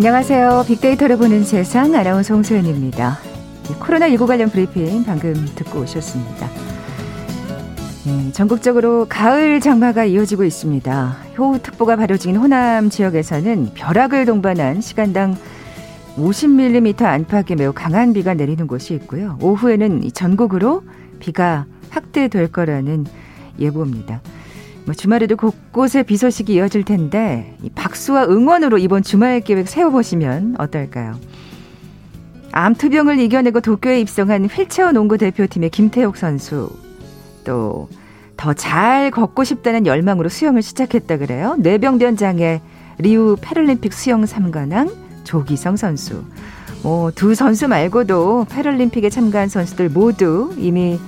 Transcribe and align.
안녕하세요. 0.00 0.64
빅데이터를 0.66 1.18
보는 1.18 1.44
세상 1.44 1.94
아나운서 1.94 2.32
홍소연입니다. 2.32 3.18
코로나19 3.80 4.26
관련 4.26 4.48
브리핑 4.48 5.04
방금 5.04 5.34
듣고 5.54 5.80
오셨습니다. 5.80 6.48
네, 8.06 8.32
전국적으로 8.32 9.04
가을 9.10 9.60
장마가 9.60 10.06
이어지고 10.06 10.44
있습니다. 10.44 11.16
호우특보가 11.36 11.96
발효 11.96 12.16
중인 12.16 12.36
호남 12.36 12.88
지역에서는 12.88 13.74
벼락을 13.74 14.24
동반한 14.24 14.80
시간당 14.80 15.36
50mm 16.16 17.02
안팎의 17.02 17.58
매우 17.58 17.74
강한 17.74 18.14
비가 18.14 18.32
내리는 18.32 18.66
곳이 18.66 18.94
있고요. 18.94 19.36
오후에는 19.42 20.00
전국으로 20.14 20.82
비가 21.18 21.66
확대될 21.90 22.50
거라는 22.52 23.04
예보입니다. 23.58 24.22
뭐 24.90 24.94
주말에도 24.96 25.36
곳곳에 25.36 26.02
비 26.02 26.16
소식이 26.16 26.52
이어질 26.54 26.82
텐데 26.82 27.56
박수와 27.76 28.24
응원으로 28.24 28.76
이번 28.78 29.04
주말 29.04 29.40
계획 29.40 29.68
세워보시면 29.68 30.56
어떨까요? 30.58 31.14
암투병을 32.50 33.20
이겨내고 33.20 33.60
도쿄에 33.60 34.00
입성한 34.00 34.46
휠체어 34.46 34.90
농구 34.90 35.16
대표팀의 35.16 35.70
김태욱 35.70 36.16
선수 36.16 36.70
또 37.44 37.88
더 38.36 38.52
잘 38.54 39.12
걷고 39.12 39.44
싶다는 39.44 39.86
열망으로 39.86 40.28
수영을 40.28 40.62
시작했다 40.62 41.18
그래요. 41.18 41.54
뇌병변 41.58 42.16
장애 42.16 42.60
리우 42.98 43.36
패럴림픽 43.40 43.92
수영 43.92 44.24
3관왕 44.24 44.90
조기성 45.22 45.76
선수. 45.76 46.24
뭐 46.82 47.17
두 47.17 47.34
선수 47.36 47.68
말고도 47.68 48.46
패럴림픽에 48.50 49.10
참가한 49.10 49.48
선수들 49.48 49.90
모두 49.90 50.52
이미 50.56 50.98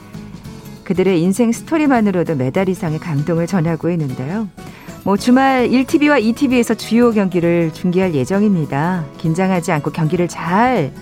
그들의 0.93 1.23
인생 1.23 1.53
스토리만으로도 1.53 2.35
메달 2.35 2.69
이상의 2.69 2.99
감동을 2.99 3.47
전하고 3.47 3.89
있는데요. 3.93 4.47
뭐 5.05 5.17
주말 5.17 5.71
1TV와 5.71 6.23
2TV에서 6.23 6.77
주요 6.77 7.13
경기를 7.13 7.73
중계할 7.73 8.15
예정입니다. 8.15 9.07
긴장하지 9.17 9.73
않고 9.73 9.91
경기를 9.91 10.29
잘 10.29 10.93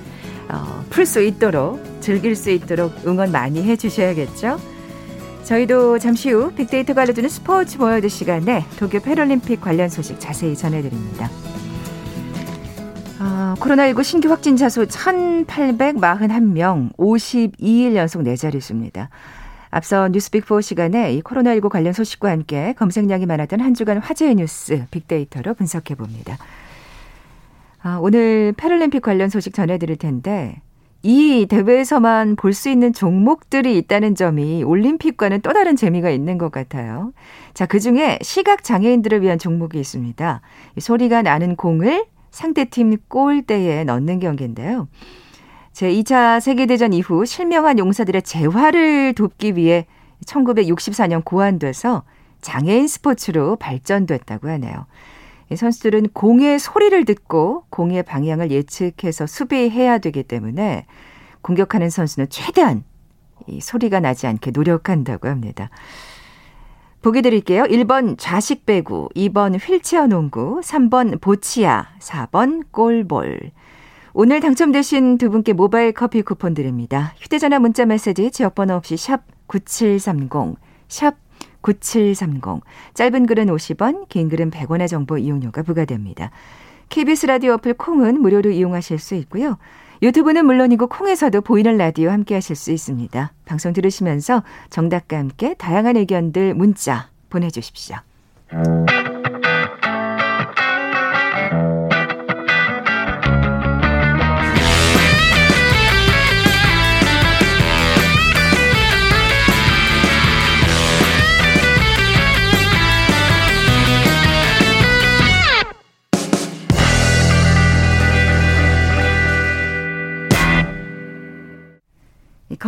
어, 0.48 0.84
풀 0.90 1.06
수 1.06 1.20
있도록 1.20 1.82
즐길 2.00 2.36
수 2.36 2.50
있도록 2.50 2.92
응원 3.04 3.32
많이 3.32 3.64
해주셔야겠죠. 3.64 4.60
저희도 5.42 5.98
잠시 5.98 6.30
후 6.30 6.52
빅데이터가 6.52 7.02
알려주는 7.02 7.28
스포츠 7.28 7.76
월드 7.76 8.08
시간에 8.08 8.64
도쿄 8.78 9.00
패럴림픽 9.00 9.60
관련 9.60 9.88
소식 9.88 10.20
자세히 10.20 10.54
전해드립니다. 10.54 11.28
어, 13.18 13.56
코로나19 13.58 14.04
신규 14.04 14.30
확진자 14.30 14.68
수 14.68 14.86
1,841명, 14.86 16.96
52일 16.96 17.96
연속 17.96 18.22
네 18.22 18.36
자릿수입니다. 18.36 19.10
앞서 19.70 20.08
뉴스빅4 20.08 20.62
시간에 20.62 21.12
이 21.14 21.22
코로나19 21.22 21.68
관련 21.68 21.92
소식과 21.92 22.30
함께 22.30 22.74
검색량이 22.74 23.26
많았던 23.26 23.60
한 23.60 23.74
주간 23.74 23.98
화제의 23.98 24.34
뉴스 24.36 24.84
빅데이터로 24.90 25.54
분석해 25.54 25.94
봅니다. 25.94 26.38
아, 27.82 27.98
오늘 28.00 28.52
패럴림픽 28.56 29.00
관련 29.02 29.30
소식 29.30 29.54
전해드릴 29.54 29.96
텐데 29.96 30.60
이 31.02 31.46
대회에서만 31.48 32.36
볼 32.36 32.52
수 32.52 32.68
있는 32.68 32.92
종목들이 32.92 33.78
있다는 33.78 34.14
점이 34.14 34.62
올림픽과는 34.64 35.40
또 35.40 35.52
다른 35.54 35.74
재미가 35.76 36.10
있는 36.10 36.36
것 36.36 36.50
같아요. 36.50 37.12
자, 37.54 37.64
그 37.64 37.80
중에 37.80 38.18
시각 38.20 38.62
장애인들을 38.64 39.22
위한 39.22 39.38
종목이 39.38 39.78
있습니다. 39.80 40.42
소리가 40.78 41.22
나는 41.22 41.56
공을 41.56 42.04
상대팀 42.32 42.96
골대에 43.08 43.84
넣는 43.84 44.20
경기인데요. 44.20 44.88
제2차 45.72 46.40
세계대전 46.40 46.92
이후 46.92 47.24
실명한 47.24 47.78
용사들의 47.78 48.22
재활을 48.22 49.14
돕기 49.14 49.56
위해 49.56 49.86
1964년 50.26 51.24
고안돼서 51.24 52.02
장애인 52.40 52.88
스포츠로 52.88 53.56
발전됐다고 53.56 54.48
하네요. 54.48 54.86
선수들은 55.54 56.10
공의 56.12 56.58
소리를 56.58 57.04
듣고 57.04 57.64
공의 57.70 58.02
방향을 58.02 58.50
예측해서 58.50 59.26
수비해야 59.26 59.98
되기 59.98 60.22
때문에 60.22 60.86
공격하는 61.42 61.90
선수는 61.90 62.28
최대한 62.28 62.84
이 63.46 63.60
소리가 63.60 64.00
나지 64.00 64.26
않게 64.26 64.52
노력한다고 64.52 65.28
합니다. 65.28 65.70
보기 67.02 67.22
드릴게요. 67.22 67.64
1번 67.64 68.16
좌식 68.18 68.66
배구, 68.66 69.08
2번 69.16 69.58
휠체어 69.58 70.06
농구, 70.06 70.60
3번 70.62 71.20
보치아, 71.20 71.86
4번 71.98 72.64
골볼. 72.70 73.50
오늘 74.12 74.40
당첨되신 74.40 75.18
두 75.18 75.30
분께 75.30 75.52
모바일 75.52 75.92
커피 75.92 76.22
쿠폰 76.22 76.54
드립니다. 76.54 77.14
휴대전화 77.18 77.60
문자 77.60 77.86
메시지 77.86 78.30
지역번호 78.30 78.74
없이 78.74 78.96
샵 78.96 79.22
9730, 79.46 80.56
샵 80.88 81.16
9730. 81.60 82.62
짧은 82.94 83.26
글은 83.26 83.46
50원, 83.46 84.08
긴 84.08 84.28
글은 84.28 84.50
100원의 84.50 84.88
정보 84.88 85.16
이용료가 85.16 85.62
부과됩니다. 85.62 86.30
KBS 86.88 87.26
라디오 87.26 87.52
어플 87.54 87.74
콩은 87.74 88.20
무료로 88.20 88.50
이용하실 88.50 88.98
수 88.98 89.14
있고요. 89.14 89.58
유튜브는 90.02 90.44
물론이고 90.44 90.88
콩에서도 90.88 91.40
보이는 91.42 91.76
라디오 91.76 92.10
함께 92.10 92.34
하실 92.34 92.56
수 92.56 92.72
있습니다. 92.72 93.32
방송 93.44 93.72
들으시면서 93.72 94.42
정답과 94.70 95.18
함께 95.18 95.54
다양한 95.54 95.96
의견들 95.96 96.54
문자 96.54 97.10
보내주십시오. 97.28 97.96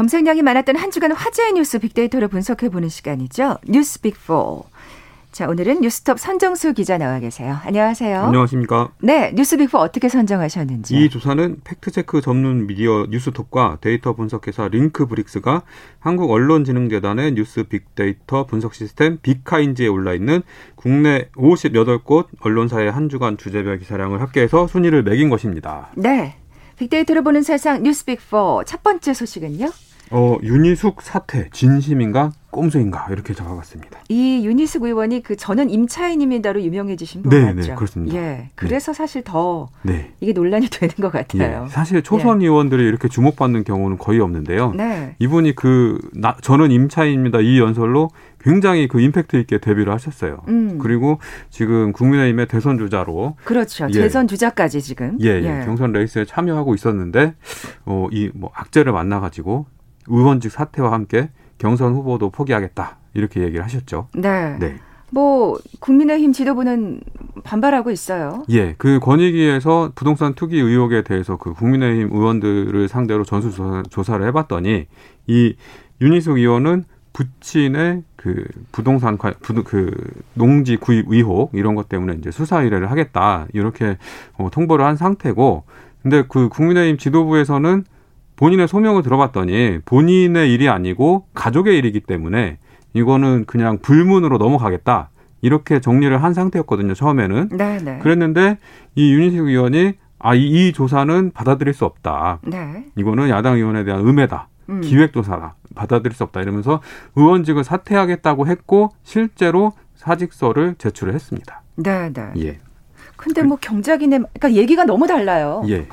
검색량이 0.02 0.42
많았던 0.42 0.74
한 0.74 0.90
주간 0.90 1.12
화제의 1.12 1.52
뉴스 1.52 1.78
빅데이터로 1.78 2.26
분석해보는 2.26 2.88
시간이죠. 2.88 3.58
뉴스 3.68 4.00
빅4. 4.00 4.64
자, 5.30 5.46
오늘은 5.46 5.80
뉴스톱 5.80 6.18
선정수 6.18 6.72
기자 6.72 6.98
나와 6.98 7.20
계세요. 7.20 7.56
안녕하세요. 7.64 8.20
안녕하십니까. 8.20 8.91
네, 9.00 9.30
뉴스 9.32 9.56
빅4 9.58 9.76
어떻게 9.76 10.08
선정하셨는지. 10.08 10.96
이 10.96 11.08
조사는 11.08 11.58
팩트체크 11.62 12.20
전문 12.20 12.66
미디어 12.66 13.06
뉴스톱과 13.10 13.78
데이터 13.80 14.14
분석회사 14.14 14.66
링크브릭스가 14.66 15.62
한국 16.00 16.32
언론진흥재단의 16.32 17.34
뉴스 17.34 17.62
빅데이터 17.62 18.44
분석 18.46 18.74
시스템 18.74 19.18
빅카인즈에 19.22 19.86
올라있는 19.86 20.42
국내 20.74 21.28
58곳 21.36 22.26
언론사의 22.41 22.91
한 22.91 23.08
주간 23.08 23.36
주제별 23.36 23.78
기사량을 23.78 24.20
합계해서 24.20 24.66
순위를 24.66 25.04
매긴 25.04 25.30
것입니다. 25.30 25.91
네. 25.94 26.34
빅데이터를 26.76 27.22
보는 27.22 27.42
세상 27.42 27.84
뉴스 27.84 28.04
빅4 28.04 28.66
첫 28.66 28.82
번째 28.82 29.14
소식은요? 29.14 29.70
어, 30.12 30.36
윤희숙 30.42 31.00
사태 31.02 31.48
진심인가 31.52 32.32
꼼수인가 32.50 33.06
이렇게 33.10 33.32
적어봤습니다. 33.32 34.00
이 34.10 34.44
윤희숙 34.44 34.82
의원이 34.82 35.22
그 35.22 35.36
저는 35.36 35.70
임차인입니다로 35.70 36.60
유명해지신 36.62 37.22
분 37.22 37.30
네, 37.30 37.54
맞죠? 37.54 37.68
네, 37.70 37.74
그렇습니다. 37.74 38.14
예, 38.18 38.50
그래서 38.54 38.92
네. 38.92 38.96
사실 38.98 39.22
더 39.24 39.70
네. 39.80 40.12
이게 40.20 40.34
논란이 40.34 40.68
되는 40.70 40.94
것 40.96 41.10
같아요. 41.10 41.64
예, 41.64 41.68
사실 41.70 42.02
초선 42.02 42.42
예. 42.42 42.46
의원들이 42.46 42.82
이렇게 42.86 43.08
주목받는 43.08 43.64
경우는 43.64 43.96
거의 43.96 44.20
없는데요. 44.20 44.74
네. 44.76 45.16
이분이 45.18 45.54
그 45.54 45.98
나, 46.12 46.36
저는 46.42 46.70
임차인입니다 46.70 47.41
이 47.41 47.58
연설로 47.58 48.10
굉장히 48.38 48.86
그 48.86 49.00
임팩트 49.00 49.36
있게 49.36 49.56
데뷔를 49.56 49.91
하셨어요. 49.94 50.42
음. 50.48 50.76
그리고 50.78 51.20
지금 51.48 51.92
국민의힘의 51.92 52.48
대선 52.48 52.76
주자로 52.76 53.36
그렇죠. 53.44 53.86
예. 53.88 53.92
대선 53.92 54.28
주자까지 54.28 54.82
지금 54.82 55.16
예, 55.22 55.41
예, 55.41 55.60
예. 55.60 55.65
경선 55.65 55.92
레이스에 55.92 56.26
참여하고 56.26 56.74
있었는데 56.74 57.34
어, 57.86 58.08
이 58.12 58.30
뭐 58.34 58.50
악재를 58.54 58.92
만나가지고 58.92 59.66
의원직 60.07 60.51
사퇴와 60.51 60.93
함께 60.93 61.31
경선 61.59 61.95
후보도 61.95 62.31
포기하겠다 62.31 62.99
이렇게 63.15 63.43
얘기를 63.43 63.65
하셨죠. 63.65 64.09
네. 64.15 64.59
네. 64.59 64.77
뭐 65.10 65.59
국민의힘 65.81 66.33
지도부는 66.33 67.01
반발하고 67.45 67.91
있어요. 67.91 68.45
예, 68.49 68.75
그 68.78 68.99
권익위에서 68.99 69.93
부동산 69.95 70.33
투기 70.33 70.59
의혹에 70.59 71.03
대해서 71.03 71.37
그 71.37 71.53
국민의힘 71.53 72.09
의원들을 72.13 72.89
상대로 72.89 73.22
전수 73.22 73.83
조사를 73.91 74.27
해봤더니 74.27 74.87
이 75.27 75.57
윤희숙 76.01 76.39
의원은 76.39 76.84
부친의 77.13 78.04
그 78.16 78.45
부동산 78.72 79.19
그 79.19 79.91
농지 80.33 80.77
구입 80.77 81.07
의혹 81.09 81.51
이런 81.54 81.75
것 81.75 81.91
때문에 81.91 82.15
이제 82.15 82.31
수사 82.31 82.63
의뢰를 82.63 82.91
하겠다 82.91 83.47
이렇게 83.53 83.99
어, 84.39 84.49
통보를 84.51 84.84
한 84.84 84.97
상태고 84.97 85.65
근데 86.03 86.25
그 86.27 86.49
국민의힘 86.49 86.97
지도부에서는 86.97 87.84
본인의 88.36 88.68
소명을 88.68 89.02
들어봤더니 89.02 89.80
본인의 89.84 90.52
일이 90.52 90.68
아니고 90.68 91.26
가족의 91.34 91.76
일이기 91.78 92.00
때문에 92.00 92.58
이거는 92.94 93.44
그냥 93.46 93.78
불문으로 93.78 94.38
넘어가겠다. 94.38 95.10
이렇게 95.40 95.80
정리를 95.80 96.22
한 96.22 96.34
상태였거든요, 96.34 96.94
처음에는. 96.94 97.48
네네. 97.50 97.78
네. 97.82 97.98
그랬는데 97.98 98.58
이 98.94 99.12
윤희숙 99.12 99.48
의원이 99.48 99.94
아, 100.18 100.34
이, 100.34 100.68
이 100.68 100.72
조사는 100.72 101.32
받아들일 101.32 101.74
수 101.74 101.84
없다. 101.84 102.38
네. 102.46 102.86
이거는 102.96 103.28
야당 103.28 103.56
의원에 103.56 103.82
대한 103.82 104.06
음해다. 104.06 104.48
음. 104.68 104.80
기획조사다. 104.80 105.56
받아들일 105.74 106.14
수 106.14 106.22
없다. 106.22 106.42
이러면서 106.42 106.80
의원직을 107.16 107.64
사퇴하겠다고 107.64 108.46
했고 108.46 108.90
실제로 109.02 109.72
사직서를 109.96 110.76
제출을 110.78 111.12
했습니다. 111.14 111.62
네, 111.76 112.12
네. 112.12 112.30
예. 112.38 112.58
근데 113.16 113.42
뭐 113.42 113.56
경작이네, 113.60 114.18
그러니까 114.18 114.52
얘기가 114.52 114.84
너무 114.84 115.06
달라요. 115.08 115.64
예. 115.68 115.86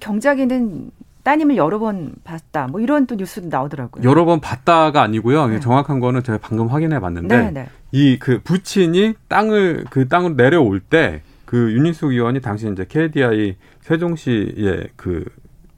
경작이는 0.00 0.90
따님을 1.30 1.56
여러 1.56 1.78
번 1.78 2.12
봤다. 2.24 2.66
뭐 2.66 2.80
이런 2.80 3.06
또 3.06 3.14
뉴스도 3.14 3.48
나오더라고요. 3.48 4.02
여러 4.08 4.24
번 4.24 4.40
봤다가 4.40 5.02
아니고요. 5.02 5.46
네. 5.46 5.60
정확한 5.60 6.00
거는 6.00 6.22
제가 6.22 6.38
방금 6.42 6.66
확인해 6.68 6.98
봤는데 7.00 7.36
네, 7.36 7.50
네. 7.50 7.68
이그 7.92 8.40
부친이 8.42 9.14
땅을 9.28 9.84
그 9.90 10.08
땅을 10.08 10.36
내려올 10.36 10.80
때 10.80 11.22
그 11.50 11.72
윤희숙 11.72 12.12
의원이 12.12 12.40
당시 12.40 12.70
이제 12.70 12.86
KDI 12.88 13.56
세종시에 13.80 14.86
그 14.94 15.24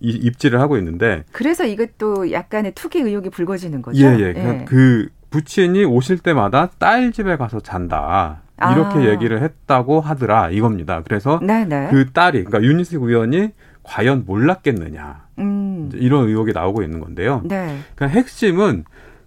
입지를 0.01 0.61
하고 0.61 0.77
있는데 0.77 1.25
그래서 1.33 1.65
이것도 1.65 2.31
약간의 2.31 2.73
투기 2.75 2.99
의혹이 2.99 3.31
불거지는 3.31 3.81
거죠. 3.81 4.05
예, 4.05 4.19
예. 4.19 4.35
예. 4.37 4.65
그 4.69 5.09
부친이 5.31 5.87
오실 5.87 6.19
때마다 6.19 6.69
딸 6.79 7.11
집에 7.11 7.39
가서 7.39 7.61
잔다. 7.61 8.43
이렇게 8.59 8.99
아. 8.99 9.11
얘기를 9.13 9.43
했다고 9.43 10.03
하더라 10.03 10.51
이겁니다. 10.51 11.03
그래서 11.03 11.41
네네. 11.41 11.65
네. 11.65 11.89
그 11.91 12.13
딸이 12.13 12.45
그러니까 12.45 12.71
윤희숙 12.71 13.05
의원이 13.05 13.53
과연 13.83 14.25
몰랐겠느냐 14.27 15.22
음. 15.39 15.91
이런 15.95 16.29
의혹이 16.29 16.53
나오고 16.53 16.83
있는 16.83 17.01
건데요. 17.01 17.43
네. 17.45 17.79
그러니까 17.95 18.19
핵심은 18.19 18.85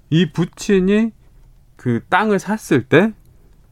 이 0.09 0.31
부친이 0.31 1.11
그 1.75 2.01
땅을 2.09 2.39
샀을 2.39 2.83
때 2.83 3.11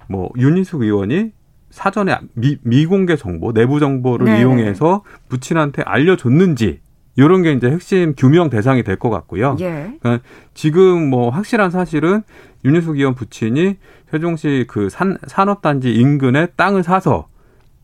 뭐 0.09 0.29
윤희숙 0.37 0.81
의원이 0.81 1.31
사전에 1.69 2.15
미, 2.33 2.57
미공개 2.61 3.15
정보, 3.15 3.51
내부 3.53 3.79
정보를 3.79 4.25
네. 4.25 4.39
이용해서 4.41 5.03
부친한테 5.29 5.81
알려줬는지 5.83 6.81
이런 7.15 7.41
게 7.41 7.53
이제 7.53 7.69
핵심 7.71 8.13
규명 8.15 8.49
대상이 8.49 8.83
될 8.83 8.97
것 8.97 9.09
같고요. 9.09 9.55
예. 9.61 9.93
그러니까 10.01 10.19
지금 10.53 11.09
뭐 11.09 11.29
확실한 11.29 11.71
사실은 11.71 12.21
윤희숙 12.65 12.97
의원 12.97 13.15
부친이 13.15 13.77
세종시 14.11 14.65
그 14.67 14.89
산, 14.89 15.17
산업단지 15.25 15.93
인근에 15.93 16.47
땅을 16.57 16.83
사서 16.83 17.27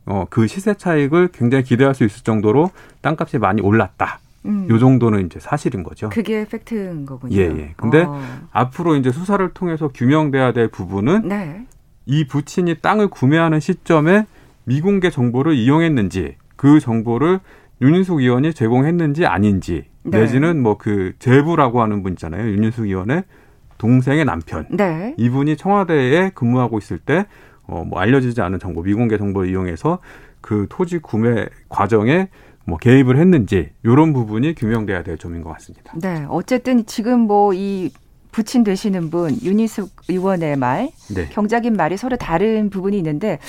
어, 0.06 0.25
그 0.30 0.45
시세 0.48 0.74
차익을 0.74 1.30
굉장히 1.31 1.63
기대할 1.63 1.95
수 1.95 2.04
있을 2.04 2.24
정도로 2.24 2.72
땅값이 3.02 3.38
많이 3.38 3.62
올랐다. 3.62 4.19
음. 4.46 4.68
요 4.70 4.80
정도는 4.80 5.26
이제 5.26 5.40
사실인 5.40 5.84
거죠. 5.84 6.10
그게 6.10 6.46
팩트인 6.46 7.06
거군요. 7.06 7.36
예, 7.36 7.42
예. 7.42 7.74
근데 7.76 8.04
어. 8.04 8.22
앞으로 8.52 8.96
이제 8.96 9.12
수사를 9.12 9.48
통해서 9.54 9.90
규명돼야 9.90 10.54
될 10.54 10.70
부분은 10.70 11.28
네. 11.28 11.66
이 12.06 12.26
부친이 12.28 12.76
땅을 12.82 13.10
구매하는 13.10 13.60
시점에 13.60 14.26
미공개 14.64 15.10
정보를 15.10 15.54
이용했는지 15.56 16.36
그 16.56 16.80
정보를 16.80 17.40
윤인숙 17.82 18.20
의원이 18.20 18.54
제공했는지 18.54 19.26
아닌지 19.26 19.86
네. 20.04 20.20
내지는 20.22 20.62
뭐 20.62 20.78
그 20.78 21.14
제부라고 21.20 21.82
하는 21.82 22.04
분 22.04 22.14
있잖아요. 22.14 22.50
윤인숙 22.50 22.86
의원의 22.86 23.24
동생의 23.78 24.26
남편. 24.26 24.68
네. 24.70 25.14
이분이 25.18 25.58
청와대에 25.58 26.32
근무하고 26.32 26.78
있을 26.78 26.98
때 27.00 27.26
어, 27.64 27.84
뭐 27.86 28.00
알려지지 28.00 28.42
않은 28.42 28.60
정보, 28.60 28.82
미공개 28.82 29.18
정보를 29.18 29.50
이용해서 29.50 30.00
그 30.42 30.66
토지 30.70 31.00
구매 31.00 31.46
과정에 31.70 32.30
뭐 32.69 32.77
개입을 32.77 33.18
했는지 33.18 33.69
이런 33.83 34.13
부분이 34.13 34.56
규명돼야 34.56 35.04
될 35.04 35.18
점인 35.18 35.42
것 35.44 35.51
같습니다. 35.54 35.94
네, 35.98 36.25
어쨌든 36.30 36.86
지금 36.86 37.21
뭐 37.21 37.54
이 37.54 37.92
부친 38.31 38.63
되시는 38.63 39.10
분 39.10 39.36
윤희숙 39.44 39.89
의원의 40.07 40.56
말, 40.57 40.92
네. 41.13 41.27
경작인 41.30 41.74
말이 41.74 41.98
서로 41.98 42.16
다른 42.16 42.69
부분이 42.69 42.95
있는데 42.98 43.39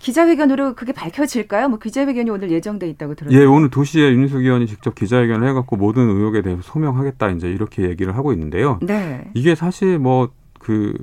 기자회견으로 0.00 0.74
그게 0.74 0.92
밝혀질까요? 0.92 1.68
뭐 1.68 1.78
기자회견이 1.78 2.28
오늘 2.30 2.50
예정돼 2.50 2.88
있다고 2.88 3.14
들었는데. 3.14 3.40
예, 3.40 3.46
오늘 3.46 3.70
도시에 3.70 4.10
윤희숙 4.10 4.40
의원이 4.40 4.66
직접 4.66 4.96
기자회견을 4.96 5.48
해갖고 5.50 5.76
모든 5.76 6.08
의혹에 6.10 6.42
대해서 6.42 6.60
소명하겠다 6.62 7.30
이제 7.30 7.48
이렇게 7.48 7.84
얘기를 7.84 8.16
하고 8.16 8.32
있는데요. 8.32 8.80
네. 8.82 9.30
이게 9.34 9.54
사실 9.54 9.98
뭐 9.98 10.30
그 10.58 10.96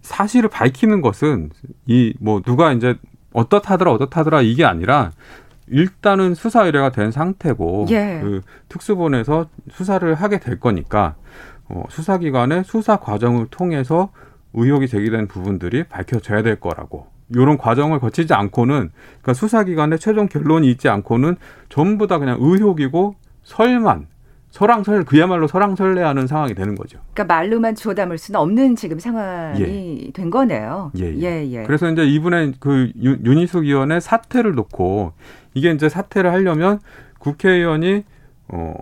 사실을 0.00 0.48
밝히는 0.48 1.00
것은 1.02 1.50
이 1.86 2.14
뭐 2.20 2.40
누가 2.40 2.72
이제 2.72 2.96
어떻다더라 3.34 3.92
어떻다더라 3.92 4.40
이게 4.42 4.64
아니라 4.64 5.12
일단은 5.70 6.34
수사 6.34 6.64
의뢰가 6.64 6.90
된 6.90 7.10
상태고 7.10 7.86
예. 7.90 8.20
그 8.22 8.40
특수본에서 8.68 9.48
수사를 9.70 10.12
하게 10.14 10.38
될 10.38 10.58
거니까 10.60 11.14
어, 11.68 11.84
수사기관의 11.88 12.64
수사 12.64 12.96
과정을 12.96 13.46
통해서 13.50 14.10
의혹이 14.54 14.88
제기된 14.88 15.28
부분들이 15.28 15.84
밝혀져야 15.84 16.42
될 16.42 16.56
거라고 16.56 17.06
이런 17.30 17.58
과정을 17.58 18.00
거치지 18.00 18.32
않고는 18.32 18.90
그러니까 19.20 19.34
수사기관의 19.34 19.98
최종 19.98 20.28
결론이 20.28 20.70
있지 20.70 20.88
않고는 20.88 21.36
전부 21.68 22.06
다 22.06 22.18
그냥 22.18 22.38
의혹이고 22.40 23.14
설만 23.42 24.06
설왕설 24.50 25.04
그야말로 25.04 25.46
설왕설래하는 25.46 26.26
상황이 26.26 26.54
되는 26.54 26.74
거죠. 26.74 26.98
그러니까 27.12 27.34
말로만 27.34 27.74
주워 27.74 27.94
담을 27.94 28.16
수는 28.16 28.40
없는 28.40 28.76
지금 28.76 28.98
상황이 28.98 29.60
예. 30.06 30.10
된 30.12 30.30
거네요. 30.30 30.90
예, 30.98 31.04
예. 31.04 31.20
예, 31.20 31.50
예. 31.50 31.62
그래서 31.64 31.90
이제 31.90 32.06
이분의 32.06 32.54
그 32.58 32.90
윤희숙 32.98 33.66
의원의 33.66 34.00
사퇴를 34.00 34.54
놓고 34.54 35.12
이게 35.58 35.72
이제 35.72 35.88
사퇴를 35.88 36.32
하려면 36.32 36.78
국회의원이 37.18 38.04
어 38.48 38.74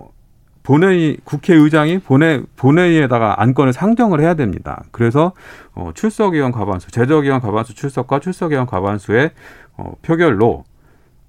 본회의 0.62 1.17
국회의장이 1.25 2.00
본회 2.00 2.43
본회의에다가 2.56 3.40
안건을 3.40 3.73
상정을 3.73 4.20
해야 4.20 4.34
됩니다. 4.34 4.84
그래서 4.90 5.32
어 5.75 5.90
출석의원 5.94 6.52
과반수, 6.52 6.90
제적의원 6.90 7.40
과반수 7.40 7.75
출석과 7.75 8.20
출석의원 8.20 8.67
과반수의 8.67 9.31
어 9.78 9.94
표결로 10.02 10.64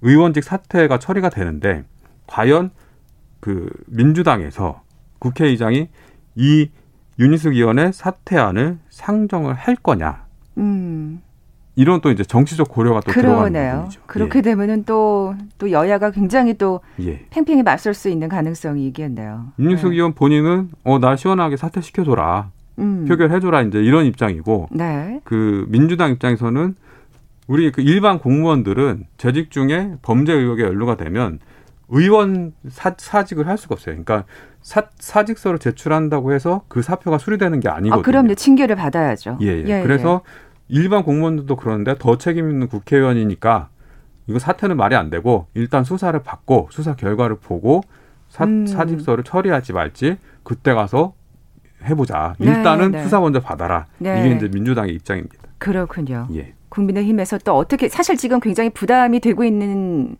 의원직 0.02 0.44
사퇴가 0.44 0.98
처리가 0.98 1.30
되는데 1.30 1.84
과연 2.26 2.70
그 3.40 3.70
민주당에서 3.86 4.82
국회의장이 5.18 5.88
이 6.34 6.70
윤희숙 7.18 7.54
의원의 7.54 7.92
사퇴안을 7.92 8.78
상정을 8.90 9.54
할 9.54 9.76
거냐. 9.76 10.26
음. 10.58 11.22
이런 11.78 12.00
또 12.00 12.10
이제 12.10 12.24
정치적 12.24 12.68
고려가 12.68 12.98
또 12.98 13.12
그러네요. 13.12 13.50
들어가는 13.52 13.76
부분이죠. 13.76 14.00
그렇게 14.06 14.38
예. 14.40 14.42
되면은 14.42 14.82
또, 14.82 15.36
또 15.58 15.70
여야가 15.70 16.10
굉장히 16.10 16.54
또 16.54 16.80
예. 17.00 17.24
팽팽히 17.30 17.62
맞설 17.62 17.94
수 17.94 18.08
있는 18.08 18.28
가능성이 18.28 18.88
있겠네요. 18.88 19.52
윤희숙 19.60 19.90
네. 19.90 19.94
의원 19.94 20.12
본인은 20.12 20.70
어, 20.82 20.98
날 20.98 21.16
시원하게 21.16 21.56
사퇴시켜줘라. 21.56 22.50
음. 22.80 23.04
표결해줘라. 23.06 23.62
이제 23.62 23.78
이런 23.78 24.06
입장이고. 24.06 24.70
네. 24.72 25.20
그 25.22 25.66
민주당 25.68 26.10
입장에서는 26.10 26.74
우리 27.46 27.70
그 27.70 27.80
일반 27.80 28.18
공무원들은 28.18 29.06
재직 29.16 29.52
중에 29.52 29.92
범죄 30.02 30.32
의혹에 30.32 30.64
연루가 30.64 30.96
되면 30.96 31.38
의원 31.90 32.54
사, 32.68 32.96
사직을 32.98 33.46
할 33.46 33.56
수가 33.56 33.74
없어요. 33.74 33.94
그러니까 33.94 34.24
사, 34.62 34.82
사직서를 34.98 35.60
제출한다고 35.60 36.32
해서 36.32 36.62
그 36.66 36.82
사표가 36.82 37.18
수리되는 37.18 37.60
게 37.60 37.68
아니거든요. 37.68 38.00
아, 38.00 38.02
그럼요. 38.02 38.34
징계를 38.34 38.74
받아야죠. 38.74 39.38
예, 39.42 39.46
예. 39.46 39.64
예 39.64 39.82
그래서 39.84 40.22
예. 40.26 40.47
일반 40.68 41.02
공무원들도 41.02 41.56
그러는데 41.56 41.94
더 41.98 42.18
책임 42.18 42.50
있는 42.50 42.68
국회의원이니까 42.68 43.68
이거 44.26 44.38
사퇴는 44.38 44.76
말이 44.76 44.94
안 44.94 45.10
되고 45.10 45.46
일단 45.54 45.84
수사를 45.84 46.18
받고 46.22 46.68
수사 46.70 46.94
결과를 46.94 47.36
보고 47.36 47.82
사, 48.28 48.44
음. 48.44 48.66
사직서를 48.66 49.24
처리할지 49.24 49.72
말지 49.72 50.18
그때 50.42 50.74
가서 50.74 51.14
해보자. 51.84 52.34
네, 52.38 52.48
일단은 52.48 52.90
네, 52.90 52.98
네. 52.98 53.04
수사 53.04 53.20
먼저 53.20 53.40
받아라. 53.40 53.86
네. 53.98 54.20
이게 54.20 54.36
이제 54.36 54.48
민주당의 54.48 54.94
입장입니다. 54.94 55.36
그렇군요. 55.58 56.28
예. 56.34 56.52
국민의힘에서 56.68 57.38
또 57.38 57.56
어떻게 57.56 57.88
사실 57.88 58.16
지금 58.16 58.40
굉장히 58.40 58.68
부담이 58.70 59.20
되고 59.20 59.44
있는 59.44 60.16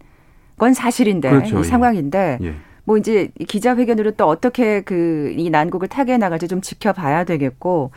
건 0.57 0.73
사실인데 0.73 1.31
그렇죠. 1.31 1.57
이 1.57 1.59
예. 1.61 1.63
상황인데 1.65 2.39
예. 2.41 2.55
뭐 2.85 2.97
이제 2.97 3.31
기자회견으로 3.47 4.13
또 4.13 4.27
어떻게 4.27 4.81
그 4.81 5.35
이 5.37 5.51
난국을 5.51 5.89
타개해 5.89 6.17
나갈지 6.19 6.49
좀 6.49 6.61
지켜봐야 6.61 7.25
되겠고 7.25 7.91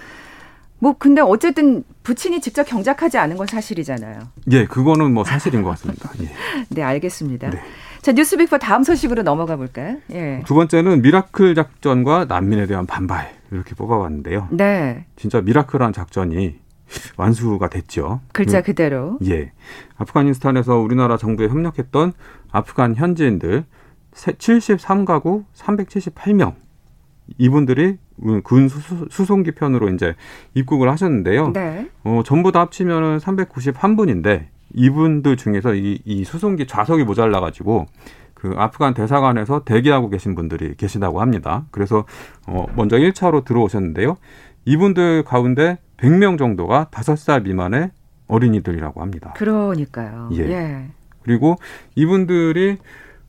뭐 0.81 0.95
근데 0.97 1.21
어쨌든 1.21 1.83
부친이 2.01 2.41
직접 2.41 2.63
경작하지 2.63 3.19
않은 3.19 3.37
건 3.37 3.45
사실이잖아요. 3.45 4.19
예, 4.51 4.65
그거는 4.65 5.13
뭐 5.13 5.23
사실인 5.23 5.61
것 5.61 5.69
같습니다. 5.69 6.09
예. 6.23 6.31
네, 6.69 6.81
알겠습니다. 6.81 7.51
네. 7.51 7.61
자, 8.01 8.11
뉴스빅포 8.13 8.57
다음 8.57 8.83
소식으로 8.83 9.21
넘어가 9.21 9.57
볼까요? 9.57 9.97
예. 10.11 10.41
두 10.47 10.55
번째는 10.55 11.03
미라클 11.03 11.53
작전과 11.53 12.25
난민에 12.25 12.65
대한 12.65 12.87
반발 12.87 13.31
이렇게 13.51 13.75
뽑아봤는데요. 13.75 14.47
네. 14.49 15.05
진짜 15.15 15.39
miracle한 15.39 15.93
작전이 15.93 16.55
완수가 17.15 17.69
됐죠. 17.69 18.21
글자 18.33 18.63
그대로. 18.63 19.19
예. 19.29 19.51
아프가니스탄에서 19.97 20.77
우리나라 20.79 21.15
정부에 21.15 21.47
협력했던 21.47 22.13
아프간 22.51 22.95
현지인들 22.95 23.65
73가구 24.15 25.45
378명 25.55 26.55
이분들이 27.37 27.97
군 28.43 28.67
수송기 28.67 29.51
편으로 29.51 29.89
이제 29.89 30.15
입국을 30.53 30.89
하셨는데요. 30.89 31.53
네. 31.53 31.89
어, 32.03 32.21
전부 32.25 32.51
다 32.51 32.61
합치면은 32.61 33.17
391분인데 33.19 34.47
이분들 34.73 35.37
중에서 35.37 35.73
이, 35.75 36.01
이 36.05 36.23
수송기 36.23 36.67
좌석이 36.67 37.03
모자라 37.03 37.39
가지고 37.39 37.87
그 38.33 38.53
아프간 38.57 38.93
대사관에서 38.93 39.63
대기하고 39.65 40.09
계신 40.09 40.33
분들이 40.35 40.75
계시다고 40.75 41.21
합니다. 41.21 41.65
그래서 41.71 42.05
어, 42.47 42.65
먼저 42.75 42.97
1차로 42.97 43.45
들어오셨는데요. 43.45 44.17
이분들 44.65 45.23
가운데 45.23 45.77
100명 45.97 46.37
정도가 46.37 46.87
5살 46.91 47.43
미만의 47.43 47.91
어린이들이라고 48.27 49.01
합니다. 49.01 49.33
그러니까요. 49.35 50.29
예. 50.33 50.49
예. 50.49 50.87
그리고 51.23 51.57
이분들이 51.95 52.77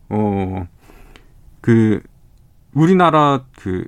어그 0.09 2.03
우리나라 2.75 3.43
그 3.59 3.85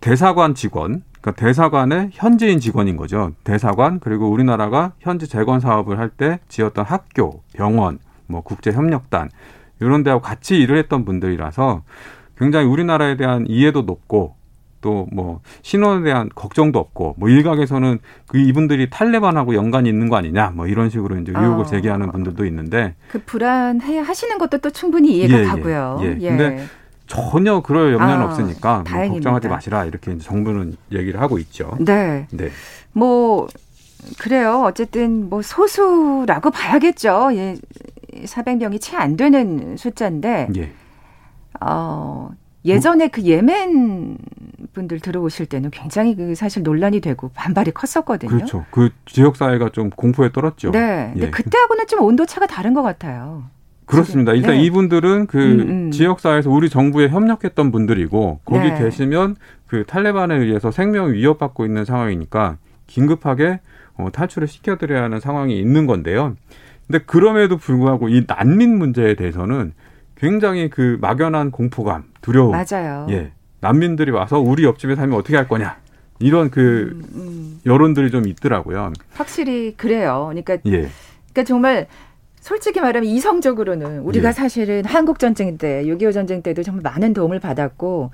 대사관 0.00 0.54
직원 0.54 1.02
그러니까 1.20 1.40
대사관의 1.40 2.10
현지인 2.12 2.60
직원인 2.60 2.96
거죠. 2.96 3.32
대사관 3.44 3.98
그리고 3.98 4.28
우리나라가 4.30 4.92
현지 5.00 5.26
재건 5.26 5.60
사업을 5.60 5.98
할 5.98 6.10
때 6.10 6.38
지었던 6.48 6.84
학교, 6.84 7.42
병원, 7.54 7.98
뭐 8.26 8.42
국제 8.42 8.72
협력단 8.72 9.30
이런 9.80 10.02
데하고 10.02 10.22
같이 10.22 10.56
일을 10.58 10.76
했던 10.78 11.04
분들이라서 11.04 11.82
굉장히 12.36 12.66
우리나라에 12.66 13.16
대한 13.16 13.46
이해도 13.48 13.82
높고 13.82 14.36
또 14.80 15.06
뭐 15.10 15.40
신원에 15.62 16.04
대한 16.04 16.28
걱정도 16.34 16.78
없고 16.78 17.14
뭐 17.16 17.30
일각에서는 17.30 18.00
그 18.28 18.36
이분들이 18.38 18.90
탈레반하고 18.90 19.54
연관이 19.54 19.88
있는 19.88 20.10
거 20.10 20.16
아니냐 20.16 20.52
뭐 20.54 20.66
이런 20.66 20.90
식으로 20.90 21.16
이제 21.16 21.32
의혹을 21.34 21.64
어. 21.64 21.66
제기하는 21.66 22.12
분들도 22.12 22.44
있는데 22.44 22.94
그 23.08 23.18
불안해 23.24 24.00
하시는 24.00 24.36
것도 24.36 24.58
또 24.58 24.68
충분히 24.68 25.16
이해가 25.16 25.38
예, 25.38 25.40
예 25.40 25.44
가고요. 25.46 26.00
예. 26.02 26.18
예. 26.20 26.28
근데 26.28 26.66
전혀 27.06 27.60
그럴 27.60 27.92
염려는 27.92 28.22
아, 28.22 28.24
없으니까 28.26 28.84
뭐 28.90 29.08
걱정하지 29.08 29.48
마시라 29.48 29.84
이렇게 29.84 30.16
정부는 30.18 30.76
얘기를 30.92 31.20
하고 31.20 31.38
있죠. 31.38 31.76
네. 31.80 32.26
네. 32.30 32.50
뭐 32.92 33.46
그래요. 34.18 34.62
어쨌든 34.64 35.28
뭐 35.28 35.42
소수라고 35.42 36.50
봐야겠죠. 36.50 37.30
예. 37.34 37.56
400명이 38.24 38.80
채 38.80 38.96
안 38.96 39.16
되는 39.16 39.76
숫자인데 39.76 40.48
예. 40.56 40.70
어, 41.60 42.30
예전에 42.64 43.08
그 43.08 43.22
예멘 43.22 44.18
분들 44.72 45.00
들어오실 45.00 45.46
때는 45.46 45.70
굉장히 45.70 46.16
그 46.16 46.34
사실 46.34 46.62
논란이 46.62 47.00
되고 47.00 47.28
반발이 47.34 47.72
컸었거든요. 47.72 48.30
그렇죠. 48.30 48.64
그 48.70 48.90
지역 49.06 49.36
사회가 49.36 49.70
좀 49.70 49.90
공포에 49.90 50.32
떨었죠. 50.32 50.70
네. 50.70 51.10
근데 51.12 51.26
예. 51.26 51.30
그때하고는 51.30 51.86
좀 51.86 52.00
온도 52.02 52.24
차가 52.26 52.46
다른 52.46 52.72
것 52.74 52.82
같아요. 52.82 53.44
그렇습니다. 53.86 54.32
일단 54.32 54.52
네. 54.52 54.62
이분들은 54.62 55.26
그 55.26 55.38
음, 55.38 55.60
음. 55.60 55.90
지역사회에서 55.90 56.50
우리 56.50 56.68
정부에 56.68 57.08
협력했던 57.08 57.70
분들이고 57.70 58.40
거기 58.44 58.70
네. 58.70 58.78
계시면 58.78 59.36
그 59.66 59.84
탈레반에 59.84 60.36
의해서 60.36 60.70
생명을 60.70 61.14
위협받고 61.14 61.66
있는 61.66 61.84
상황이니까 61.84 62.56
긴급하게 62.86 63.60
어, 63.96 64.08
탈출을 64.12 64.48
시켜드려야 64.48 65.02
하는 65.02 65.20
상황이 65.20 65.58
있는 65.58 65.86
건데요. 65.86 66.36
근데 66.86 66.98
그럼에도 67.04 67.56
불구하고 67.56 68.08
이 68.08 68.24
난민 68.26 68.76
문제에 68.76 69.14
대해서는 69.14 69.72
굉장히 70.16 70.68
그 70.70 70.98
막연한 71.00 71.50
공포감, 71.50 72.04
두려움. 72.20 72.52
맞아요. 72.52 73.06
예. 73.10 73.32
난민들이 73.60 74.10
와서 74.10 74.38
우리 74.38 74.64
옆집에 74.64 74.94
살면 74.94 75.18
어떻게 75.18 75.36
할 75.36 75.48
거냐. 75.48 75.76
이런 76.20 76.50
그 76.50 76.92
음, 76.94 77.08
음. 77.14 77.60
여론들이 77.66 78.10
좀 78.10 78.28
있더라고요. 78.28 78.92
확실히 79.14 79.74
그래요. 79.76 80.26
그러니까 80.30 80.54
예. 80.66 80.88
그러니까 81.32 81.44
정말 81.44 81.86
솔직히 82.44 82.78
말하면 82.78 83.08
이성적으로는 83.08 84.00
우리가 84.00 84.28
예. 84.28 84.32
사실은 84.32 84.84
한국 84.84 85.18
전쟁 85.18 85.56
때, 85.56 85.82
6.25 85.84 86.12
전쟁 86.12 86.42
때도 86.42 86.62
정말 86.62 86.82
많은 86.82 87.14
도움을 87.14 87.40
받았고 87.40 88.10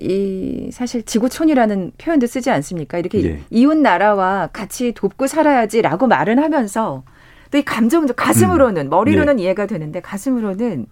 이 0.00 0.68
사실 0.70 1.02
지구촌이라는 1.02 1.92
표현도 1.96 2.26
쓰지 2.26 2.50
않습니까? 2.50 2.98
이렇게 2.98 3.24
예. 3.24 3.40
이웃 3.48 3.74
나라와 3.78 4.50
같이 4.52 4.92
돕고 4.92 5.26
살아야지라고 5.28 6.08
말은 6.08 6.38
하면서 6.38 7.04
또 7.50 7.56
이 7.56 7.64
감정 7.64 8.04
가슴으로는 8.06 8.88
음. 8.88 8.90
머리로는 8.90 9.40
예. 9.40 9.44
이해가 9.44 9.64
되는데 9.64 10.00
가슴으로는 10.02 10.84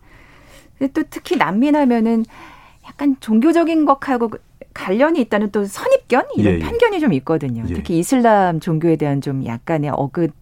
또 0.94 1.02
특히 1.10 1.36
난민 1.36 1.76
하면은 1.76 2.24
약간 2.88 3.16
종교적인 3.20 3.84
것하고 3.84 4.30
관련이 4.72 5.20
있다는 5.20 5.50
또 5.50 5.66
선입견 5.66 6.24
이런 6.36 6.54
예, 6.54 6.56
예. 6.56 6.60
편견이 6.60 7.00
좀 7.00 7.12
있거든요. 7.12 7.64
예. 7.68 7.74
특히 7.74 7.98
이슬람 7.98 8.60
종교에 8.60 8.96
대한 8.96 9.20
좀 9.20 9.44
약간의 9.44 9.90
어긋 9.92 10.32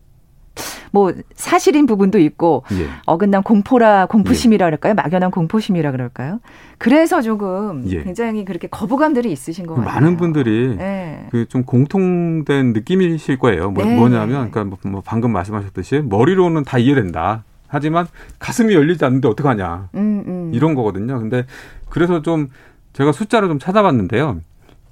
뭐 0.91 1.13
사실인 1.35 1.87
부분도 1.87 2.19
있고 2.19 2.65
예. 2.73 2.87
어긋난 3.07 3.43
공포라 3.43 4.07
공포심이라 4.07 4.67
그럴까요? 4.67 4.95
막연한 4.95 5.31
공포심이라 5.31 5.93
그럴까요? 5.93 6.41
그래서 6.79 7.23
조금 7.23 7.85
예. 7.87 8.03
굉장히 8.03 8.45
그렇게 8.45 8.69
거부감들이 8.69 9.31
있으신 9.31 9.67
것 9.67 9.75
같아요. 9.75 9.95
많은 9.95 10.17
분들이 10.17 10.77
네. 10.77 11.27
그좀 11.31 11.65
공통된 11.65 12.73
느낌이실 12.73 13.39
거예요. 13.39 13.71
뭐, 13.71 13.85
네. 13.85 13.97
뭐냐면 13.97 14.51
그러니까 14.51 14.65
뭐, 14.65 14.79
뭐 14.91 15.03
방금 15.05 15.33
말씀하셨듯이 15.33 16.03
머리로는 16.05 16.65
다 16.65 16.79
이해된다. 16.79 17.45
하지만 17.69 18.07
가슴이 18.39 18.75
열리지 18.75 19.05
않는데 19.05 19.29
어떡하냐. 19.29 19.91
음, 19.95 20.25
음. 20.27 20.51
이런 20.53 20.75
거거든요. 20.75 21.21
근데 21.21 21.45
그래서 21.89 22.23
좀 22.23 22.49
제가 22.93 23.13
숫자를 23.13 23.49
좀 23.49 23.59
찾아봤는데요. 23.59 24.41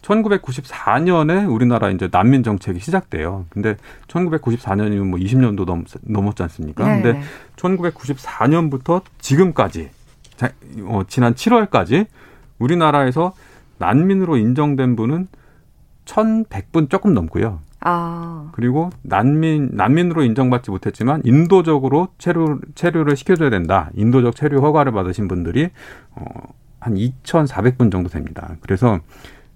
1994년에 0.02 1.50
우리나라 1.52 1.90
이제 1.90 2.08
난민 2.10 2.42
정책이 2.42 2.78
시작돼요. 2.80 3.46
근데 3.50 3.76
1994년이면 4.06 5.08
뭐 5.08 5.18
20년도 5.18 5.64
넘, 5.64 5.84
넘었지 6.02 6.42
않습니까? 6.44 6.84
네. 6.84 7.02
근데 7.02 7.20
1994년부터 7.56 9.02
지금까지 9.18 9.90
어, 10.84 11.02
지난 11.08 11.34
7월까지 11.34 12.06
우리나라에서 12.58 13.32
난민으로 13.78 14.36
인정된 14.36 14.96
분은 14.96 15.28
1,100분 16.04 16.90
조금 16.90 17.14
넘고요. 17.14 17.60
아. 17.80 18.50
그리고 18.52 18.90
난민 19.02 19.70
난민으로 19.72 20.24
인정받지 20.24 20.70
못했지만 20.70 21.22
인도적으로 21.24 22.08
체류 22.18 22.60
체류를 22.74 23.16
시켜줘야 23.16 23.50
된다. 23.50 23.90
인도적 23.94 24.34
체류 24.34 24.60
허가를 24.60 24.92
받으신 24.92 25.28
분들이 25.28 25.70
어, 26.12 26.24
한 26.80 26.94
2,400분 26.94 27.92
정도 27.92 28.08
됩니다. 28.08 28.56
그래서 28.60 29.00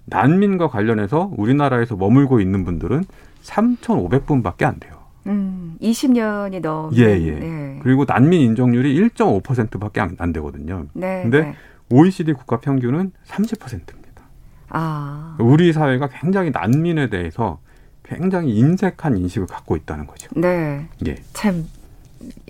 난민과 0.05 0.67
관련해서 0.67 1.31
우리나라에서 1.37 1.95
머물고 1.95 2.39
있는 2.39 2.65
분들은 2.65 3.03
3,500분밖에 3.43 4.63
안 4.63 4.79
돼요. 4.79 4.93
음, 5.27 5.77
20년이 5.81 6.59
넘은. 6.59 6.97
예, 6.97 7.03
예. 7.03 7.31
네. 7.31 7.79
그리고 7.81 8.05
난민 8.05 8.41
인정률이 8.41 8.99
1.5%밖에 9.09 10.01
안, 10.01 10.15
안 10.19 10.33
되거든요. 10.33 10.85
네. 10.93 11.21
근데 11.23 11.41
네. 11.41 11.55
OECD 11.89 12.33
국가 12.33 12.59
평균은 12.59 13.11
30%입니다. 13.25 14.23
아. 14.69 15.35
우리 15.39 15.71
사회가 15.71 16.09
굉장히 16.09 16.51
난민에 16.51 17.09
대해서 17.09 17.59
굉장히 18.03 18.55
인색한 18.57 19.17
인식을 19.17 19.47
갖고 19.47 19.75
있다는 19.77 20.07
거죠. 20.07 20.29
네. 20.35 20.87
예. 21.07 21.15
참 21.33 21.65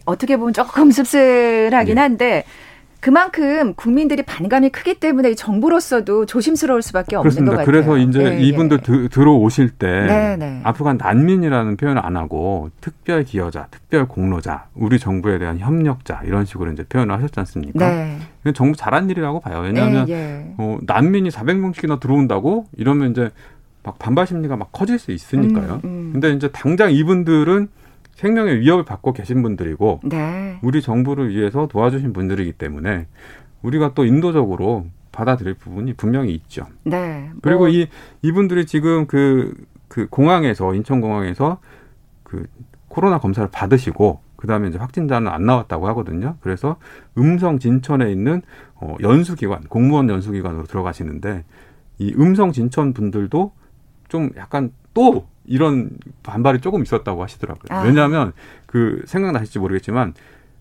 어떻게 0.05 0.37
보면 0.37 0.53
조금 0.53 0.91
씁쓸하긴 0.91 1.97
예. 1.97 2.01
한데 2.01 2.45
그만큼 3.03 3.73
국민들이 3.73 4.23
반감이 4.23 4.69
크기 4.69 4.93
때문에 4.93 5.35
정부로서도 5.35 6.25
조심스러울 6.25 6.81
수밖에 6.81 7.17
없는 7.17 7.31
그렇습니다. 7.31 7.51
것 7.51 7.57
같아요. 7.57 7.65
그래서 7.65 7.97
이제 7.97 8.23
네, 8.23 8.41
이분들 8.41 8.79
네. 8.79 9.07
들어오실 9.09 9.71
때 9.71 10.05
네, 10.07 10.37
네. 10.37 10.61
아프간 10.63 10.95
난민이라는 10.95 11.75
표현을 11.75 12.05
안 12.05 12.15
하고 12.15 12.69
특별 12.79 13.25
기여자, 13.25 13.67
특별 13.71 14.07
공로자, 14.07 14.67
우리 14.73 14.99
정부에 14.99 15.37
대한 15.37 15.59
협력자 15.59 16.21
이런 16.23 16.45
식으로 16.45 16.71
이제 16.71 16.85
표현을 16.85 17.13
하셨지 17.13 17.37
않습니까? 17.41 17.89
네. 17.89 18.19
정부 18.53 18.77
잘한 18.77 19.09
일이라고 19.09 19.41
봐요. 19.41 19.59
왜냐하면 19.59 20.05
네, 20.05 20.13
예. 20.13 20.53
어, 20.57 20.77
난민이 20.85 21.27
400명씩이나 21.27 21.99
들어온다고 21.99 22.67
이러면 22.77 23.11
이제 23.11 23.31
막 23.83 23.99
반발 23.99 24.27
심리가 24.27 24.55
막 24.55 24.71
커질 24.71 24.97
수 24.97 25.11
있으니까요. 25.11 25.81
음, 25.83 25.89
음. 25.89 26.09
근데 26.13 26.31
이제 26.31 26.47
당장 26.53 26.89
이분들은 26.89 27.67
생명의 28.15 28.59
위협을 28.59 28.85
받고 28.85 29.13
계신 29.13 29.41
분들이고 29.41 30.01
네. 30.03 30.59
우리 30.61 30.81
정부를 30.81 31.29
위해서 31.29 31.67
도와주신 31.67 32.13
분들이기 32.13 32.53
때문에 32.53 33.07
우리가 33.61 33.93
또 33.93 34.05
인도적으로 34.05 34.85
받아들일 35.11 35.53
부분이 35.55 35.93
분명히 35.93 36.33
있죠. 36.33 36.65
네. 36.83 37.29
뭐. 37.31 37.39
그리고 37.41 37.67
이 37.67 37.87
이분들이 38.21 38.65
지금 38.65 39.07
그, 39.07 39.53
그 39.87 40.07
공항에서 40.09 40.73
인천공항에서 40.73 41.59
그 42.23 42.45
코로나 42.87 43.19
검사를 43.19 43.47
받으시고 43.51 44.21
그다음에 44.35 44.67
이제 44.67 44.77
확진자는 44.77 45.31
안 45.31 45.45
나왔다고 45.45 45.87
하거든요. 45.89 46.35
그래서 46.41 46.75
음성 47.17 47.59
진천에 47.59 48.11
있는 48.11 48.41
어 48.75 48.97
연수기관, 49.01 49.63
공무원 49.69 50.09
연수기관으로 50.09 50.65
들어가시는데 50.65 51.45
이 51.99 52.13
음성 52.17 52.51
진천 52.51 52.93
분들도 52.93 53.53
좀 54.09 54.29
약간 54.35 54.71
또 54.93 55.27
이런 55.45 55.89
반발이 56.23 56.61
조금 56.61 56.81
있었다고 56.81 57.21
하시더라고요. 57.23 57.77
아. 57.77 57.83
왜냐하면 57.83 58.33
그 58.65 59.01
생각나실지 59.05 59.59
모르겠지만 59.59 60.13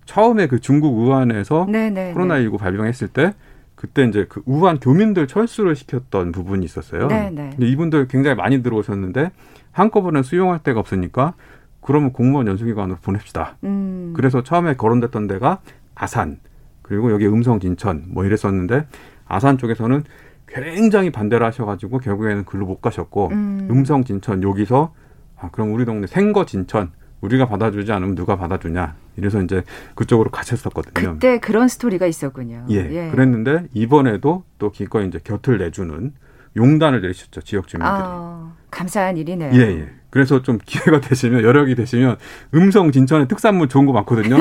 처음에 0.04 0.48
그 0.48 0.60
중국 0.60 0.98
우한에서 0.98 1.66
네네, 1.70 2.14
코로나19 2.14 2.58
발병했을 2.58 3.08
때 3.08 3.34
그때 3.74 4.04
이제 4.04 4.26
그 4.28 4.42
우한 4.44 4.78
교민들 4.78 5.26
철수를 5.26 5.74
시켰던 5.74 6.32
부분이 6.32 6.64
있었어요. 6.64 7.08
네네. 7.08 7.50
근데 7.50 7.66
이분들 7.66 8.08
굉장히 8.08 8.36
많이 8.36 8.62
들어오셨는데 8.62 9.30
한꺼번에 9.72 10.22
수용할 10.22 10.62
데가 10.62 10.80
없으니까 10.80 11.34
그러면 11.80 12.12
공무원 12.12 12.46
연수기관으로 12.46 12.98
보냅시다. 13.02 13.56
음. 13.64 14.12
그래서 14.14 14.42
처음에 14.42 14.74
거론됐던 14.76 15.26
데가 15.26 15.60
아산 15.94 16.38
그리고 16.82 17.10
여기 17.10 17.26
음성 17.26 17.58
진천 17.58 18.04
뭐 18.08 18.24
이랬었는데 18.24 18.86
아산 19.26 19.58
쪽에서는 19.58 20.04
굉장히 20.52 21.10
반대를 21.10 21.46
하셔가지고 21.46 21.98
결국에는 21.98 22.44
글로 22.44 22.66
못 22.66 22.80
가셨고 22.80 23.28
음. 23.32 23.84
성 23.86 24.04
진천 24.04 24.42
여기서 24.42 24.94
아 25.38 25.50
그럼 25.50 25.72
우리 25.72 25.84
동네 25.84 26.06
생거 26.06 26.44
진천 26.44 26.92
우리가 27.20 27.48
받아주지 27.48 27.90
않으면 27.90 28.14
누가 28.14 28.36
받아주냐 28.36 28.94
이래서 29.16 29.40
이제 29.42 29.62
그쪽으로 29.94 30.30
가셨었거든요. 30.30 31.14
그때 31.14 31.38
그런 31.38 31.68
스토리가 31.68 32.06
있었군요. 32.06 32.66
예, 32.70 32.76
예. 32.76 33.10
그랬는데 33.10 33.66
이번에도 33.72 34.44
또 34.58 34.70
기꺼이 34.70 35.06
이제 35.06 35.18
곁을 35.22 35.58
내주는 35.58 36.12
용단을 36.56 37.00
내리셨죠 37.00 37.40
지역 37.42 37.68
주민들이. 37.68 38.02
아. 38.04 38.52
감사한 38.72 39.16
일이네요. 39.16 39.52
예, 39.54 39.80
예. 39.80 39.88
그래서 40.10 40.42
좀 40.42 40.58
기회가 40.66 41.00
되시면 41.00 41.42
여력이 41.42 41.74
되시면 41.74 42.16
음성 42.54 42.90
진천에 42.90 43.26
특산물 43.28 43.68
좋은 43.68 43.86
거 43.86 43.92
많거든요. 43.92 44.36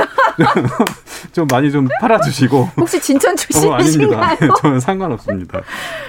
좀 1.31 1.47
많이 1.49 1.71
좀 1.71 1.87
팔아주시고. 2.01 2.69
혹시 2.77 2.99
진천 2.99 3.35
출신이신가요? 3.35 4.19
어, 4.19 4.23
아닙니다. 4.23 4.53
저는 4.61 4.79
상관없습니다. 4.79 5.61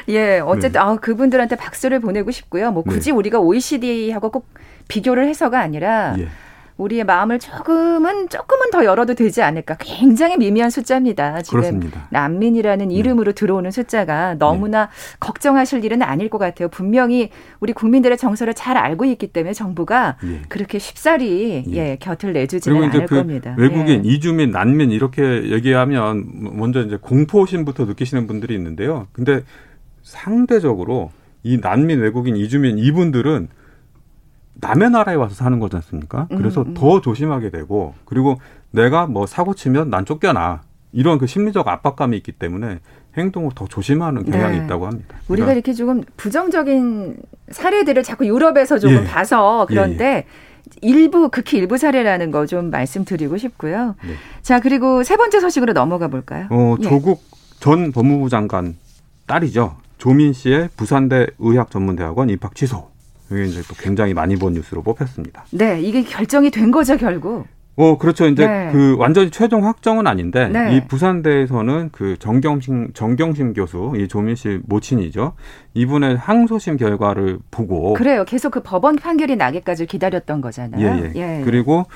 예, 0.09 0.41
어쨌든 0.41 0.73
네. 0.73 0.79
아, 0.79 0.97
그분들한테 0.97 1.57
박수를 1.57 2.01
보내고 2.01 2.31
싶고요. 2.31 2.73
뭐 2.73 2.83
굳이 2.83 3.11
네. 3.11 3.17
우리가 3.17 3.39
OECD하고 3.39 4.31
꼭 4.31 4.49
비교를 4.89 5.29
해서가 5.29 5.61
아니라. 5.61 6.17
예. 6.19 6.29
우리의 6.83 7.05
마음을 7.05 7.39
조금은 7.39 8.29
조금은 8.29 8.71
더 8.71 8.85
열어도 8.85 9.15
되지 9.15 9.43
않을까. 9.43 9.77
굉장히 9.79 10.37
미미한 10.37 10.71
숫자입니다. 10.71 11.43
지금 11.43 11.61
그렇습니다. 11.61 12.09
난민이라는 12.11 12.89
네. 12.89 12.95
이름으로 12.95 13.33
네. 13.33 13.35
들어오는 13.35 13.71
숫자가 13.71 14.35
너무나 14.39 14.87
네. 14.87 14.91
걱정하실 15.21 15.85
일은 15.85 16.03
아닐 16.03 16.29
것 16.29 16.39
같아요. 16.39 16.69
분명히 16.69 17.31
우리 17.61 17.73
국민들의 17.73 18.19
정서를 18.19 18.55
잘 18.55 18.77
알고 18.77 19.05
있기 19.05 19.29
때문에 19.29 19.53
정부가 19.53 20.17
예. 20.25 20.43
그렇게 20.49 20.79
쉽사리 20.79 21.65
예. 21.69 21.73
예 21.73 21.97
곁을 22.01 22.33
내주지는 22.33 22.83
않을 22.85 23.07
그 23.07 23.17
겁니다. 23.17 23.55
외국인, 23.59 24.05
예. 24.05 24.09
이주민, 24.09 24.51
난민 24.51 24.91
이렇게 24.91 25.51
얘기하면 25.51 26.27
먼저 26.57 26.83
이제 26.83 26.97
공포심부터 27.01 27.85
느끼시는 27.85 28.27
분들이 28.27 28.55
있는데요. 28.55 29.07
근데 29.13 29.43
상대적으로 30.03 31.11
이 31.43 31.59
난민, 31.61 32.01
외국인, 32.01 32.37
이주민 32.37 32.79
이분들은 32.79 33.49
남의 34.55 34.91
나라에 34.91 35.15
와서 35.15 35.35
사는 35.35 35.59
거지 35.59 35.77
않습니까? 35.77 36.27
그래서 36.29 36.63
음, 36.63 36.69
음. 36.69 36.75
더 36.75 37.01
조심하게 37.01 37.51
되고 37.51 37.95
그리고 38.05 38.41
내가 38.71 39.07
뭐 39.07 39.27
사고 39.27 39.55
치면 39.55 39.91
난 39.91 40.05
쫓겨나 40.05 40.63
이런 40.93 41.19
그 41.19 41.27
심리적 41.27 41.67
압박감이 41.67 42.17
있기 42.19 42.33
때문에 42.33 42.79
행동을 43.17 43.51
더 43.55 43.67
조심하는 43.67 44.25
경향이 44.25 44.59
네. 44.59 44.65
있다고 44.65 44.87
합니다. 44.87 45.17
우리가 45.29 45.47
그러니까 45.47 45.53
이렇게 45.53 45.73
조금 45.73 46.03
부정적인 46.17 47.17
사례들을 47.51 48.03
자꾸 48.03 48.27
유럽에서 48.27 48.79
조금 48.79 48.97
예. 48.99 49.05
봐서 49.05 49.67
그런데 49.69 50.05
예, 50.05 50.17
예. 50.17 50.25
일부 50.81 51.29
극히 51.29 51.59
일부 51.59 51.77
사례라는 51.77 52.31
거 52.31 52.47
좀 52.47 52.71
말씀드리고 52.71 53.37
싶고요. 53.37 53.95
네. 54.05 54.15
자 54.43 54.61
그리고 54.61 55.03
세 55.03 55.17
번째 55.17 55.41
소식으로 55.41 55.73
넘어가 55.73 56.09
볼까요? 56.09 56.47
어, 56.51 56.77
예. 56.79 56.83
조국 56.83 57.23
전 57.61 57.93
법무부 57.93 58.29
장관 58.29 58.77
딸이죠. 59.27 59.77
조민 59.99 60.33
씨의 60.33 60.71
부산대 60.77 61.27
의학전문대학원 61.39 62.29
입학 62.31 62.55
취소. 62.55 62.92
이게 63.33 63.45
이제 63.45 63.63
또 63.69 63.75
굉장히 63.79 64.15
많이 64.15 64.37
본 64.37 64.53
뉴스로 64.55 64.83
뽑혔습니다. 64.83 65.45
네, 65.51 65.81
이게 65.81 66.03
결정이 66.03 66.51
된 66.51 66.71
거죠 66.71 66.97
결국. 66.97 67.47
어, 67.75 67.97
그렇죠. 67.97 68.27
이제 68.27 68.47
네. 68.47 68.69
그 68.71 68.97
완전히 68.99 69.31
최종 69.31 69.65
확정은 69.67 70.07
아닌데 70.07 70.47
네. 70.49 70.77
이 70.77 70.87
부산대에서는 70.87 71.89
그 71.91 72.19
정경심 72.19 72.93
정경심 72.93 73.55
교수 73.55 73.95
이 73.97 74.09
조민 74.09 74.35
씨 74.35 74.61
모친이죠. 74.67 75.33
이분의 75.73 76.17
항소심 76.19 76.77
결과를 76.77 77.39
보고 77.51 77.95
그래요. 77.95 78.25
계속 78.27 78.51
그 78.51 78.63
법원 78.63 78.97
판결이 78.97 79.37
나기까지 79.37 79.87
기다렸던 79.87 80.43
거잖아요. 80.43 80.87
예, 80.87 81.13
예. 81.17 81.39
예. 81.39 81.43
그리고 81.45 81.87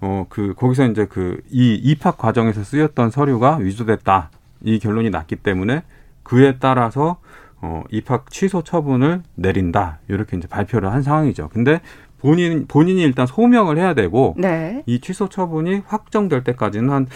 어 0.00 0.24
그 0.30 0.54
거기서 0.56 0.86
이제 0.86 1.04
그 1.06 1.38
이 1.50 1.74
입학 1.74 2.16
과정에서 2.16 2.64
쓰였던 2.64 3.10
서류가 3.10 3.56
위조됐다. 3.56 4.30
이 4.62 4.78
결론이 4.78 5.10
났기 5.10 5.36
때문에 5.36 5.82
그에 6.22 6.56
따라서 6.58 7.18
어, 7.66 7.82
입학 7.90 8.30
취소 8.30 8.62
처분을 8.62 9.22
내린다. 9.34 9.98
이렇게 10.08 10.36
이제 10.36 10.46
발표를 10.46 10.92
한 10.92 11.02
상황이죠. 11.02 11.48
근데 11.52 11.80
본인 12.18 12.66
본인이 12.68 13.02
일단 13.02 13.26
소명을 13.26 13.76
해야 13.76 13.92
되고 13.94 14.34
네. 14.38 14.82
이 14.86 15.00
취소 15.00 15.28
처분이 15.28 15.82
확정될 15.86 16.44
때까지는 16.44 16.90
한 16.90 17.06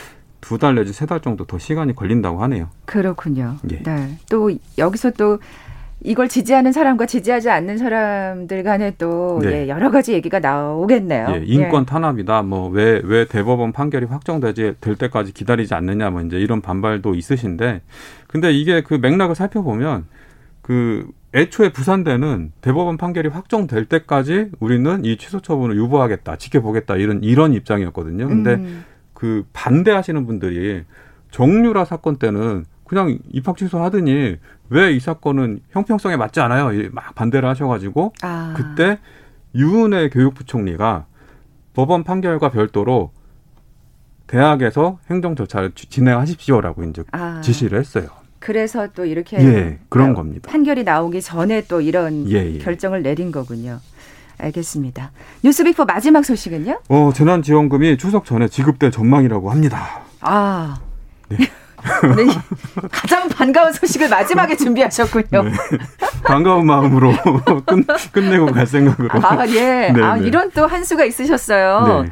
두달 0.40 0.74
내지 0.74 0.92
세 0.92 1.06
달 1.06 1.20
정도 1.20 1.44
더 1.44 1.58
시간이 1.58 1.94
걸린다고 1.94 2.42
하네요. 2.42 2.68
그렇군요. 2.86 3.56
예. 3.70 3.82
네. 3.82 4.16
또 4.28 4.50
여기서 4.78 5.10
또 5.12 5.38
이걸 6.02 6.28
지지하는 6.28 6.72
사람과 6.72 7.04
지지하지 7.04 7.50
않는 7.50 7.76
사람들 7.76 8.62
간에 8.62 8.94
또 8.96 9.38
네. 9.42 9.64
예, 9.64 9.68
여러 9.68 9.90
가지 9.90 10.14
얘기가 10.14 10.38
나오겠네요. 10.40 11.26
예, 11.34 11.42
인권 11.44 11.82
예. 11.82 11.86
탄압이다. 11.86 12.42
뭐왜왜 12.42 13.26
대법원 13.26 13.72
판결이 13.72 14.06
확정되지 14.06 14.76
될 14.80 14.96
때까지 14.96 15.32
기다리지 15.32 15.74
않느냐 15.74 16.08
뭐 16.10 16.22
이제 16.22 16.38
이런 16.38 16.62
반발도 16.62 17.14
있으신데 17.14 17.82
근데 18.28 18.50
이게 18.52 18.82
그 18.82 18.94
맥락을 18.94 19.34
살펴보면 19.34 20.06
그 20.70 21.10
애초에 21.34 21.72
부산대는 21.72 22.52
대법원 22.60 22.96
판결이 22.96 23.28
확정될 23.28 23.86
때까지 23.86 24.52
우리는 24.60 25.04
이 25.04 25.16
취소 25.16 25.40
처분을 25.40 25.74
유보하겠다, 25.74 26.36
지켜보겠다 26.36 26.94
이런 26.94 27.24
이런 27.24 27.54
입장이었거든요. 27.54 28.28
근데 28.28 28.54
음. 28.54 28.84
그 29.12 29.44
반대하시는 29.52 30.24
분들이 30.26 30.84
정유라 31.32 31.84
사건 31.86 32.18
때는 32.18 32.66
그냥 32.86 33.18
입학 33.32 33.56
취소하더니 33.56 34.36
왜 34.68 34.94
이 34.94 35.00
사건은 35.00 35.58
형평성에 35.70 36.16
맞지 36.16 36.38
않아요? 36.38 36.70
막 36.92 37.16
반대를 37.16 37.48
하셔가지고 37.48 38.12
아. 38.22 38.54
그때 38.56 39.00
유은혜 39.56 40.10
교육부총리가 40.10 41.06
법원 41.74 42.04
판결과 42.04 42.52
별도로 42.52 43.10
대학에서 44.28 45.00
행정 45.10 45.34
절차를 45.34 45.72
진행하십시오라고 45.72 46.84
이제 46.84 47.02
아. 47.10 47.40
지시를 47.40 47.80
했어요. 47.80 48.19
그래서 48.40 48.88
또 48.94 49.04
이렇게 49.04 49.36
예, 49.38 49.78
그런 49.88 50.14
겁니다. 50.14 50.50
판결이 50.50 50.82
나오기 50.84 51.20
전에 51.22 51.62
또 51.68 51.80
이런 51.80 52.28
예, 52.30 52.54
예. 52.54 52.58
결정을 52.58 53.02
내린 53.02 53.30
거군요. 53.30 53.78
알겠습니다. 54.38 55.12
뉴스빅포 55.44 55.84
마지막 55.84 56.24
소식은요? 56.24 56.80
어, 56.88 57.10
재난지원금이 57.14 57.98
추석 57.98 58.24
전에 58.24 58.48
지급될 58.48 58.90
전망이라고 58.90 59.50
합니다. 59.50 60.00
아. 60.22 60.78
네. 61.28 61.36
네. 62.16 62.26
가장 62.90 63.28
반가운 63.28 63.72
소식을 63.72 64.08
마지막에 64.08 64.56
준비하셨군요. 64.56 65.42
네. 65.44 65.50
반가운 66.24 66.66
마음으로 66.66 67.12
끝, 67.66 67.86
끝내고 68.12 68.46
갈 68.46 68.66
생각으로. 68.66 69.08
아, 69.22 69.46
예. 69.48 69.90
네, 69.92 70.02
아, 70.02 70.16
네. 70.16 70.26
이런 70.26 70.50
또 70.52 70.66
한 70.66 70.82
수가 70.84 71.04
있으셨어요. 71.04 72.04
네. 72.04 72.10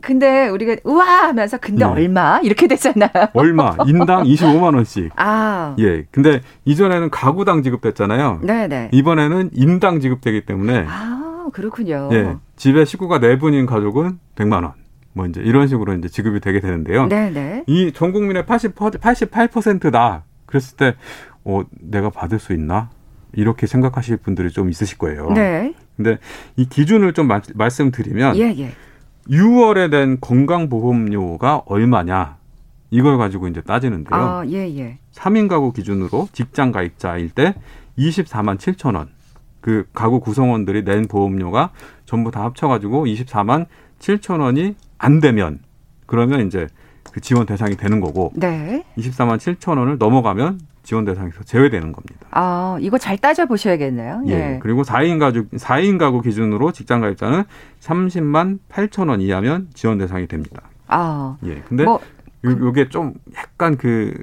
근데 0.00 0.48
우리가 0.48 0.76
우와 0.84 1.04
하면서 1.28 1.58
근데 1.58 1.84
네. 1.84 1.90
얼마 1.90 2.40
이렇게 2.42 2.66
되잖아요. 2.66 3.10
얼마 3.34 3.76
인당 3.86 4.24
25만 4.24 4.74
원씩. 4.74 5.10
아. 5.16 5.74
예. 5.78 6.04
근데 6.10 6.40
이전에는 6.64 7.10
가구당 7.10 7.62
지급됐잖아요. 7.62 8.40
네, 8.42 8.66
네. 8.68 8.88
이번에는 8.92 9.50
인당 9.52 10.00
지급되기 10.00 10.46
때문에 10.46 10.84
아, 10.88 11.46
그렇군요. 11.52 12.08
예. 12.12 12.36
집에 12.56 12.84
식구가 12.84 13.20
네 13.20 13.38
분인 13.38 13.66
가족은 13.66 14.18
100만 14.36 14.62
원. 14.64 14.72
뭐 15.14 15.26
이제 15.26 15.40
이런 15.42 15.66
식으로 15.66 15.94
이제 15.94 16.08
지급이 16.08 16.40
되게 16.40 16.60
되는데요. 16.60 17.06
네, 17.06 17.30
네. 17.30 17.64
이 17.66 17.90
전 17.92 18.12
국민의 18.12 18.46
80 18.46 18.74
88%다. 18.74 20.24
그랬을 20.46 20.76
때 20.76 20.94
어, 21.44 21.62
내가 21.80 22.10
받을 22.10 22.38
수 22.38 22.52
있나? 22.52 22.90
이렇게 23.34 23.66
생각하실 23.66 24.18
분들이 24.18 24.50
좀 24.50 24.70
있으실 24.70 24.96
거예요. 24.98 25.30
네. 25.30 25.74
근데 25.96 26.18
이 26.56 26.66
기준을 26.68 27.12
좀 27.12 27.26
마, 27.26 27.40
말씀드리면 27.54 28.36
예, 28.36 28.54
예. 28.58 28.72
6월에 29.30 29.90
된 29.90 30.18
건강보험료가 30.20 31.62
얼마냐 31.66 32.36
이걸 32.90 33.18
가지고 33.18 33.48
이제 33.48 33.60
따지는데요. 33.60 34.18
아, 34.18 34.44
예, 34.48 34.66
예. 34.76 34.98
3인 35.12 35.48
가구 35.48 35.72
기준으로 35.72 36.28
직장 36.32 36.72
가입자일 36.72 37.30
때 37.30 37.54
24만 37.98 38.56
7천 38.56 38.96
원. 38.96 39.10
그 39.60 39.86
가구 39.92 40.20
구성원들이 40.20 40.84
낸 40.84 41.08
보험료가 41.08 41.70
전부 42.06 42.30
다 42.30 42.44
합쳐가지고 42.44 43.06
24만 43.06 43.66
7천 43.98 44.40
원이 44.40 44.76
안 44.96 45.20
되면 45.20 45.58
그러면 46.06 46.46
이제 46.46 46.68
그 47.12 47.20
지원 47.20 47.44
대상이 47.44 47.76
되는 47.76 48.00
거고 48.00 48.32
네. 48.34 48.84
24만 48.96 49.36
7천 49.36 49.78
원을 49.78 49.98
넘어가면 49.98 50.60
지원 50.88 51.04
대상에서 51.04 51.42
제외되는 51.42 51.92
겁니다. 51.92 52.26
아, 52.30 52.78
이거 52.80 52.96
잘 52.96 53.18
따져 53.18 53.44
보셔야겠네요. 53.44 54.22
예. 54.28 54.32
예. 54.32 54.58
그리고 54.62 54.84
4인 54.84 55.18
가족 55.18 55.50
4인 55.50 55.98
가구 55.98 56.22
기준으로 56.22 56.72
직장 56.72 57.02
가입자는 57.02 57.44
30만 57.80 58.58
8천 58.70 59.10
원 59.10 59.20
이하면 59.20 59.68
지원 59.74 59.98
대상이 59.98 60.26
됩니다. 60.26 60.62
아. 60.86 61.36
예. 61.44 61.56
근데 61.68 61.84
뭐, 61.84 62.00
요, 62.46 62.72
게좀 62.72 63.12
약간 63.36 63.76
그 63.76 64.14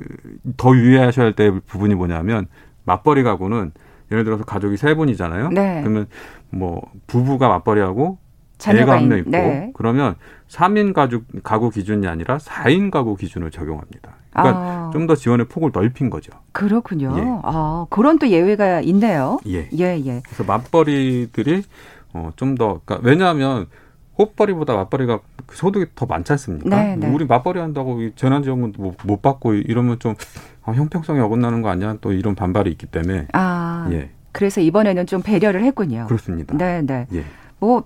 더 0.58 0.76
유의하셔야 0.76 1.34
될 1.36 1.60
부분이 1.60 1.94
뭐냐면 1.94 2.48
맞벌이 2.86 3.22
가구는 3.22 3.72
예를 4.12 4.24
들어서 4.24 4.44
가족이 4.44 4.78
세 4.78 4.96
분이잖아요. 4.96 5.50
네. 5.50 5.82
그러면 5.82 6.08
뭐 6.50 6.82
부부가 7.06 7.48
맞벌이하고 7.48 8.18
자녀가 8.58 8.94
한 8.94 9.08
명 9.08 9.20
있고 9.20 9.30
네. 9.30 9.72
그러면 9.76 10.16
3인 10.48 10.94
가족 10.94 11.26
가구 11.44 11.70
기준이 11.70 12.08
아니라 12.08 12.38
4인 12.38 12.90
가구 12.90 13.16
기준을 13.16 13.52
적용합니다. 13.52 14.16
그러니까 14.36 14.60
아. 14.60 14.90
좀더 14.92 15.16
지원의 15.16 15.48
폭을 15.48 15.72
넓힌 15.74 16.10
거죠. 16.10 16.32
그렇군요. 16.52 17.16
예. 17.18 17.24
아, 17.44 17.86
그런 17.90 18.20
또 18.20 18.28
예외가 18.28 18.82
있네요. 18.82 19.40
예. 19.48 19.70
예, 19.78 20.02
예. 20.06 20.22
그래서 20.26 20.44
맞벌이들이 20.44 21.64
어, 22.14 22.32
좀 22.36 22.56
더, 22.56 22.82
그러니까 22.86 23.08
왜냐하면 23.08 23.68
호벌이보다 24.18 24.76
맞벌이가 24.76 25.20
그 25.46 25.56
소득이 25.56 25.88
더 25.96 26.06
많지 26.06 26.32
않습니까? 26.34 26.70
네, 26.70 26.96
네. 26.96 27.08
우리 27.08 27.26
맞벌이 27.26 27.60
한다고 27.60 28.00
재난지원금도 28.16 28.82
못, 28.82 28.96
못 29.04 29.22
받고 29.22 29.54
이러면 29.54 30.00
좀 30.00 30.16
아, 30.64 30.72
형평성이 30.72 31.20
어긋나는 31.20 31.62
거 31.62 31.70
아니야? 31.70 31.98
또 32.02 32.12
이런 32.12 32.36
반발이 32.36 32.72
있기 32.72 32.88
때문에. 32.88 33.28
아. 33.34 33.88
예. 33.92 34.12
그래서 34.32 34.60
이번에는 34.62 35.06
좀 35.06 35.22
배려를 35.22 35.64
했군요. 35.64 36.06
그렇습니다. 36.08 36.58
네, 36.58 36.82
네. 36.82 37.08
예. 37.14 37.24
뭐 37.60 37.84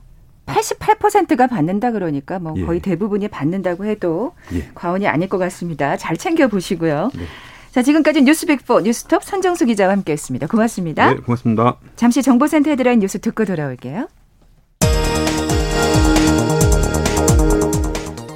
88%가 0.53 1.47
받는다 1.47 1.91
그러니까 1.91 2.39
뭐 2.39 2.53
예. 2.57 2.65
거의 2.65 2.79
대부분이 2.79 3.27
받는다고 3.27 3.85
해도 3.85 4.33
예. 4.53 4.69
과언이 4.75 5.07
아닐 5.07 5.29
것 5.29 5.37
같습니다. 5.37 5.97
잘 5.97 6.17
챙겨 6.17 6.47
보시고요. 6.47 7.11
네. 7.15 7.23
자, 7.71 7.83
지금까지 7.83 8.23
뉴스빅포 8.23 8.81
뉴스톱 8.81 9.23
선정수 9.23 9.65
기자와 9.65 9.91
함께했습니다. 9.93 10.47
고맙습니다. 10.47 11.13
네, 11.13 11.15
고맙습니다. 11.17 11.77
잠시 11.95 12.23
정보센터 12.23 12.71
헤드라인 12.71 12.99
뉴스 12.99 13.19
듣고 13.19 13.45
돌아올게요. 13.45 14.07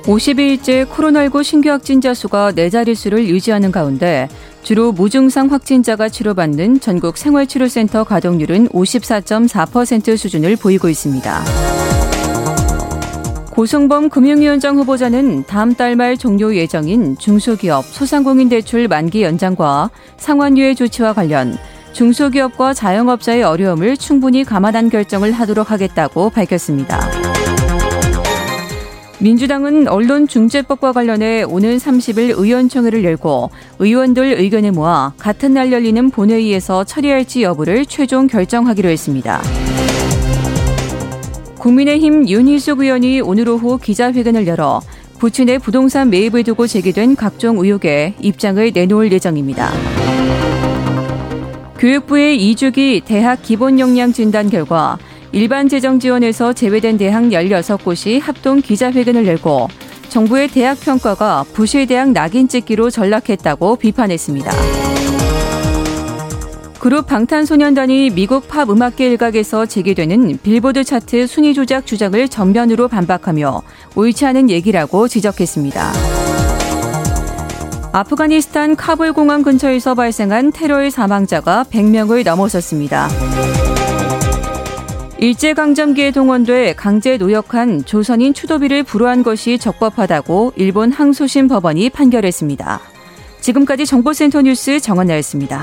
52일째 0.04 0.86
코로나19 0.86 1.43
신규 1.43 1.69
확진자 1.69 2.13
수가 2.13 2.52
네 2.52 2.69
자릿수를 2.69 3.28
유지하는 3.28 3.71
가운데 3.71 4.28
주로 4.62 4.91
무증상 4.91 5.52
확진자가 5.52 6.10
치료받는 6.10 6.82
전국 6.82 7.17
생활치료센터 7.17 8.04
가동률은 8.04 8.67
54.4% 8.69 10.17
수준을 10.17 10.58
보이고 10.58 10.89
있습니다. 10.89 11.83
고승범 13.54 14.10
금융위원장 14.10 14.78
후보자는 14.78 15.44
다음 15.46 15.76
달 15.76 15.96
말 15.96 16.18
종료 16.18 16.56
예정인 16.56 17.16
중소기업 17.20 17.86
소상공인 17.86 18.50
대출 18.50 18.88
만기 18.88 19.22
연장과 19.22 19.92
상환유예 20.18 20.74
조치와 20.74 21.13
관련 21.13 21.56
중소기업과 21.92 22.74
자영업자의 22.74 23.44
어려움을 23.44 23.96
충분히 23.96 24.44
감안한 24.44 24.89
결정을 24.89 25.32
하도록 25.34 25.70
하겠다고 25.70 26.32
밝혔습니다. 26.32 27.08
민주당은 29.20 29.88
언론중재법과 29.88 30.92
관련해 30.92 31.44
오는 31.44 31.78
30일 31.78 32.36
의원총회를 32.36 33.04
열고 33.04 33.52
의원들 33.78 34.39
의견을 34.39 34.72
모아 34.72 35.13
같은 35.20 35.54
날 35.54 35.72
열리는 35.72 36.10
본회의에서 36.10 36.86
처리할지 36.86 37.44
여부를 37.44 37.86
최종 37.86 38.26
결정하기로 38.26 38.89
했습니다. 38.89 39.42
국민의힘 41.63 42.28
윤희숙 42.28 42.82
의원이 42.82 43.21
오늘 43.21 43.47
오후 43.47 43.78
기자회견을 43.78 44.47
열어 44.47 44.82
부친의 45.19 45.56
네 45.56 45.58
부동산 45.58 46.10
매입을 46.10 46.43
두고 46.43 46.67
제기된 46.67 47.15
각종 47.15 47.58
의혹에 47.58 48.15
입장을 48.19 48.71
내놓을 48.73 49.10
예정입니다. 49.13 49.71
교육부의 51.80 52.38
2주기 52.38 53.06
대학 53.06 53.41
기본 53.41 53.80
역량 53.80 54.12
진단 54.12 54.49
결과 54.49 54.97
일반 55.32 55.69
재정 55.69 56.02
지원에서 56.02 56.52
제외된 56.52 56.97
대학 56.97 57.23
16곳이 57.23 58.19
합동 58.19 58.60
기자회견을 58.60 59.26
열고 59.26 59.69
정부의 60.10 60.49
대학 60.49 60.78
평가가 60.82 61.45
부실 61.54 61.88
대학 61.88 62.12
낙인 62.12 62.49
찍기로 62.49 62.89
전락했다고 62.89 63.78
비판했습니다. 63.78 64.83
그룹 66.84 67.08
방탄소년단이 67.08 68.10
미국 68.10 68.50
팝 68.50 68.69
음악계 68.69 69.08
일각에서 69.08 69.65
제기되는 69.65 70.39
빌보드 70.43 70.84
차트 70.84 71.28
순위 71.28 71.54
조작 71.54 71.86
주장을 71.86 72.28
전면으로 72.28 72.89
반박하며 72.89 73.62
옳지 73.96 74.26
않은 74.26 74.50
얘기라고 74.50 75.08
지적했습니다. 75.08 75.93
아프가니스탄 77.93 78.76
카불 78.76 79.13
공항 79.13 79.43
근처에서 79.43 79.96
발생한 79.96 80.52
테러의 80.52 80.91
사망자가 80.91 81.63
100명을 81.72 82.26
넘어섰습니다. 82.26 83.08
일제강점기에 85.19 86.12
동원돼 86.12 86.74
강제 86.74 87.15
노역한 87.15 87.86
조선인 87.86 88.34
추도비를 88.34 88.84
불허한 88.84 89.24
것이 89.24 89.58
적법하다고 89.58 90.52
일본 90.58 90.91
항소심 90.91 91.48
법원이 91.48 91.91
판결했습니다. 91.91 92.82
지금까지 93.39 93.86
정보센터 93.86 94.41
뉴스 94.41 94.82
정원나였습니다. 94.82 95.62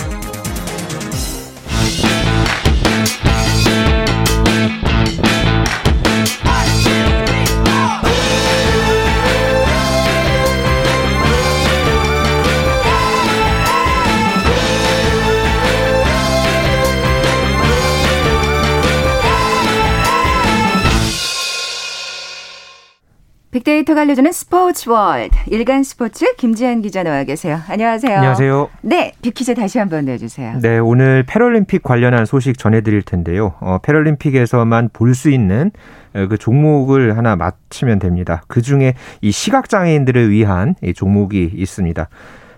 빅데이터가 23.50 24.02
알려주는 24.02 24.30
스포츠 24.30 24.88
월드 24.88 25.36
일간 25.48 25.82
스포츠 25.82 26.24
김지한 26.36 26.82
기자 26.82 27.02
나와 27.02 27.24
계세요. 27.24 27.58
안녕하세요. 27.68 28.16
안녕하세요. 28.16 28.68
네, 28.82 29.12
빅퀴즈 29.22 29.54
다시 29.56 29.80
한번 29.80 30.04
내주세요. 30.04 30.60
네, 30.62 30.78
오늘 30.78 31.24
패럴림픽 31.26 31.82
관련한 31.82 32.26
소식 32.26 32.56
전해드릴 32.58 33.02
텐데요. 33.02 33.54
어, 33.60 33.78
패럴림픽에서만 33.82 34.90
볼 34.92 35.14
수 35.14 35.30
있는 35.30 35.72
어, 36.14 36.28
그 36.28 36.38
종목을 36.38 37.16
하나 37.16 37.34
맞히면 37.34 37.98
됩니다. 37.98 38.42
그 38.46 38.62
중에 38.62 38.94
이 39.20 39.32
시각 39.32 39.68
장애인들을 39.68 40.30
위한 40.30 40.76
이 40.84 40.94
종목이 40.94 41.50
있습니다. 41.52 42.08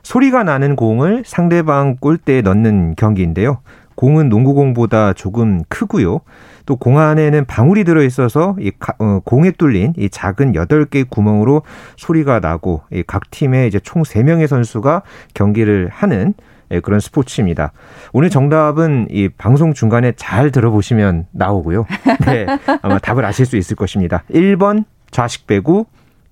소리가 0.03 0.43
나는 0.45 0.77
공을 0.77 1.23
상대방 1.25 1.97
골대에 2.01 2.43
넣는 2.43 2.97
경기인데요. 2.97 3.61
공은 3.95 4.29
농구공보다 4.29 5.15
조금 5.15 5.63
크고요. 5.71 6.21
또 6.67 6.77
공 6.77 6.99
안에는 6.99 7.45
방울이 7.45 7.85
들어 7.85 8.03
있어서 8.03 8.57
이 8.59 8.73
어, 8.99 9.21
공에 9.25 9.53
뚫린 9.53 9.95
이 9.97 10.09
작은 10.11 10.55
여덟 10.55 10.85
개의 10.85 11.05
구멍으로 11.05 11.63
소리가 11.97 12.41
나고 12.41 12.83
각 13.07 13.31
팀에 13.31 13.67
이제 13.67 13.79
총 13.79 14.05
세명의 14.05 14.49
선수가 14.49 15.03
경기를 15.35 15.89
하는 15.91 16.35
예, 16.73 16.81
그런 16.81 17.01
스포츠입니다. 17.01 17.73
오늘 18.13 18.31
정답은 18.31 19.09
이 19.11 19.29
방송 19.29 19.75
중간에 19.75 20.13
잘 20.17 20.51
들어보시면 20.51 21.27
나오고요. 21.31 21.87
네, 22.27 22.47
아마 22.81 22.99
답을 22.99 23.25
아실 23.25 23.47
수 23.47 23.57
있을 23.57 23.77
것입니다. 23.77 24.25
1번 24.31 24.85
좌식 25.11 25.47
배구, 25.47 25.85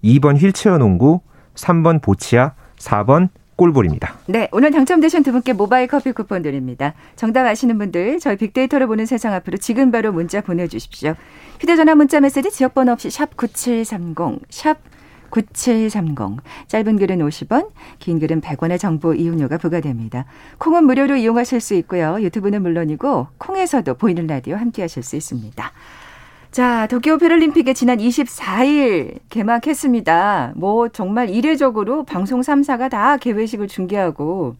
2번 0.02 0.40
휠체어 0.40 0.78
농구, 0.78 1.20
3번 1.54 2.00
보치아, 2.00 2.52
4번 2.78 3.28
꿀볼입니다. 3.60 4.16
네, 4.26 4.48
오늘 4.52 4.70
당첨되신 4.70 5.22
두 5.22 5.32
분께 5.32 5.52
모바일 5.52 5.86
커피 5.86 6.12
쿠폰 6.12 6.40
드립니다. 6.40 6.94
정답 7.14 7.46
아시는 7.46 7.76
분들 7.76 8.18
저희 8.18 8.36
빅데이터를 8.36 8.86
보는 8.86 9.04
세상 9.04 9.34
앞으로 9.34 9.58
지금 9.58 9.90
바로 9.90 10.12
문자 10.12 10.40
보내주십시오. 10.40 11.14
휴대전화 11.60 11.94
문자 11.94 12.20
메시지 12.20 12.50
지역번호 12.50 12.92
없이 12.92 13.10
샵 13.10 13.36
9730, 13.36 14.40
샵 14.48 14.78
9730. 15.28 16.40
짧은 16.68 16.96
글은 16.96 17.18
50원, 17.18 17.68
긴 17.98 18.18
글은 18.18 18.40
100원의 18.40 18.78
정보 18.78 19.12
이용료가 19.12 19.58
부과됩니다. 19.58 20.24
콩은 20.56 20.84
무료로 20.84 21.16
이용하실 21.16 21.60
수 21.60 21.74
있고요. 21.74 22.16
유튜브는 22.22 22.62
물론이고 22.62 23.26
콩에서도 23.36 23.92
보이는 23.94 24.26
라디오 24.26 24.56
함께 24.56 24.80
하실 24.80 25.02
수 25.02 25.16
있습니다. 25.16 25.72
자, 26.50 26.88
도쿄 26.88 27.16
패럴림픽에 27.16 27.74
지난 27.74 27.98
24일 27.98 29.20
개막했습니다. 29.28 30.54
뭐 30.56 30.88
정말 30.88 31.30
이례적으로 31.30 32.04
방송 32.04 32.40
3사가 32.40 32.90
다 32.90 33.16
개회식을 33.18 33.68
중계하고 33.68 34.56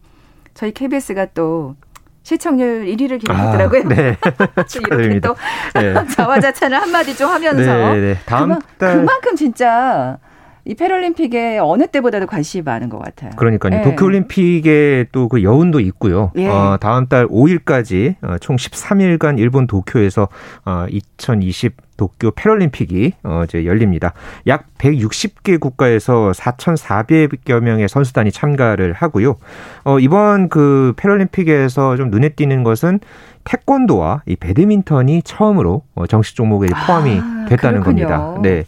저희 0.53 0.71
KBS가 0.71 1.27
또 1.33 1.75
시청률 2.23 2.85
1위를 2.85 3.19
기록했더라고요. 3.19 3.81
아, 3.81 3.87
네. 3.89 4.17
이렇게 4.79 5.19
또 5.19 5.35
네. 5.75 5.93
자화자찬을 6.15 6.81
한마디 6.81 7.15
좀 7.15 7.29
하면서 7.29 7.59
네, 7.59 7.93
네. 7.93 7.99
네. 7.99 8.17
다음 8.25 8.43
그만, 8.43 8.61
달 8.77 8.95
그만큼 8.95 9.35
진짜 9.35 10.17
이 10.65 10.75
패럴림픽에 10.75 11.57
어느 11.59 11.87
때보다도 11.87 12.27
관심이 12.27 12.61
많은 12.63 12.89
것 12.89 12.99
같아요. 12.99 13.31
그러니까요. 13.35 13.77
네. 13.77 13.81
도쿄올림픽에 13.81 15.05
또 15.11 15.27
그 15.31 15.43
여운도 15.43 15.79
있고요. 15.79 16.31
예. 16.35 16.47
어, 16.47 16.77
다음 16.81 17.07
달 17.07 17.25
5일까지 17.27 18.15
어, 18.21 18.37
총 18.39 18.57
13일간 18.57 19.39
일본 19.39 19.65
도쿄에서 19.65 20.27
어, 20.65 20.85
2020 20.89 21.77
도쿄 21.97 22.31
패럴림픽이 22.31 23.13
어 23.23 23.43
이제 23.43 23.63
열립니다. 23.65 24.13
약 24.47 24.65
160개 24.79 25.59
국가에서 25.59 26.31
4,400여 26.31 27.59
명의 27.59 27.87
선수단이 27.87 28.31
참가를 28.31 28.93
하고요. 28.93 29.35
어 29.83 29.99
이번 29.99 30.49
그 30.49 30.93
패럴림픽에서 30.97 31.97
좀 31.97 32.09
눈에 32.09 32.29
띄는 32.29 32.63
것은 32.63 32.99
태권도와 33.43 34.23
이 34.25 34.35
배드민턴이 34.35 35.21
처음으로 35.23 35.83
어, 35.93 36.07
정식 36.07 36.35
종목에 36.35 36.67
포함이 36.67 37.19
아, 37.21 37.45
됐다는 37.49 37.81
그렇군요. 37.81 38.07
겁니다. 38.07 38.41
네. 38.41 38.63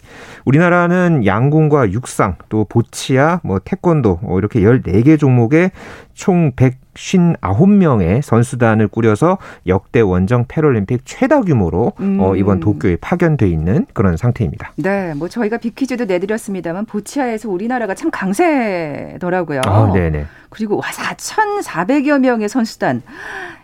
우리나라는 0.46 1.26
양궁과 1.26 1.92
육상, 1.92 2.36
또 2.50 2.66
보치아, 2.66 3.40
뭐 3.44 3.60
태권도 3.60 4.20
뭐 4.22 4.40
이렇게 4.40 4.60
14개 4.62 5.18
종목에 5.18 5.72
총 6.14 6.52
159명의 6.52 8.22
선수단을 8.22 8.88
꾸려서 8.88 9.38
역대 9.68 10.00
원정 10.02 10.46
패럴림픽 10.48 11.02
최다 11.06 11.42
규모로 11.42 11.94
음. 12.00 12.20
어, 12.20 12.36
이번 12.36 12.60
도쿄에 12.60 12.98
파견돼 12.98 13.48
있는 13.48 13.86
그런 13.94 14.18
상태입니다. 14.18 14.74
네, 14.76 15.14
뭐 15.16 15.28
저희가 15.28 15.58
비퀴즈도 15.58 16.06
내드렸습니다만 16.06 16.86
보치아에서 16.86 17.50
우리나라가 17.50 17.96
참 17.96 18.12
강세더라고요. 18.12 19.62
아, 19.66 19.92
네네. 19.94 20.26
그리고 20.50 20.78
와 20.78 20.84
4,400여 20.84 22.20
명의 22.20 22.48
선수단. 22.48 23.02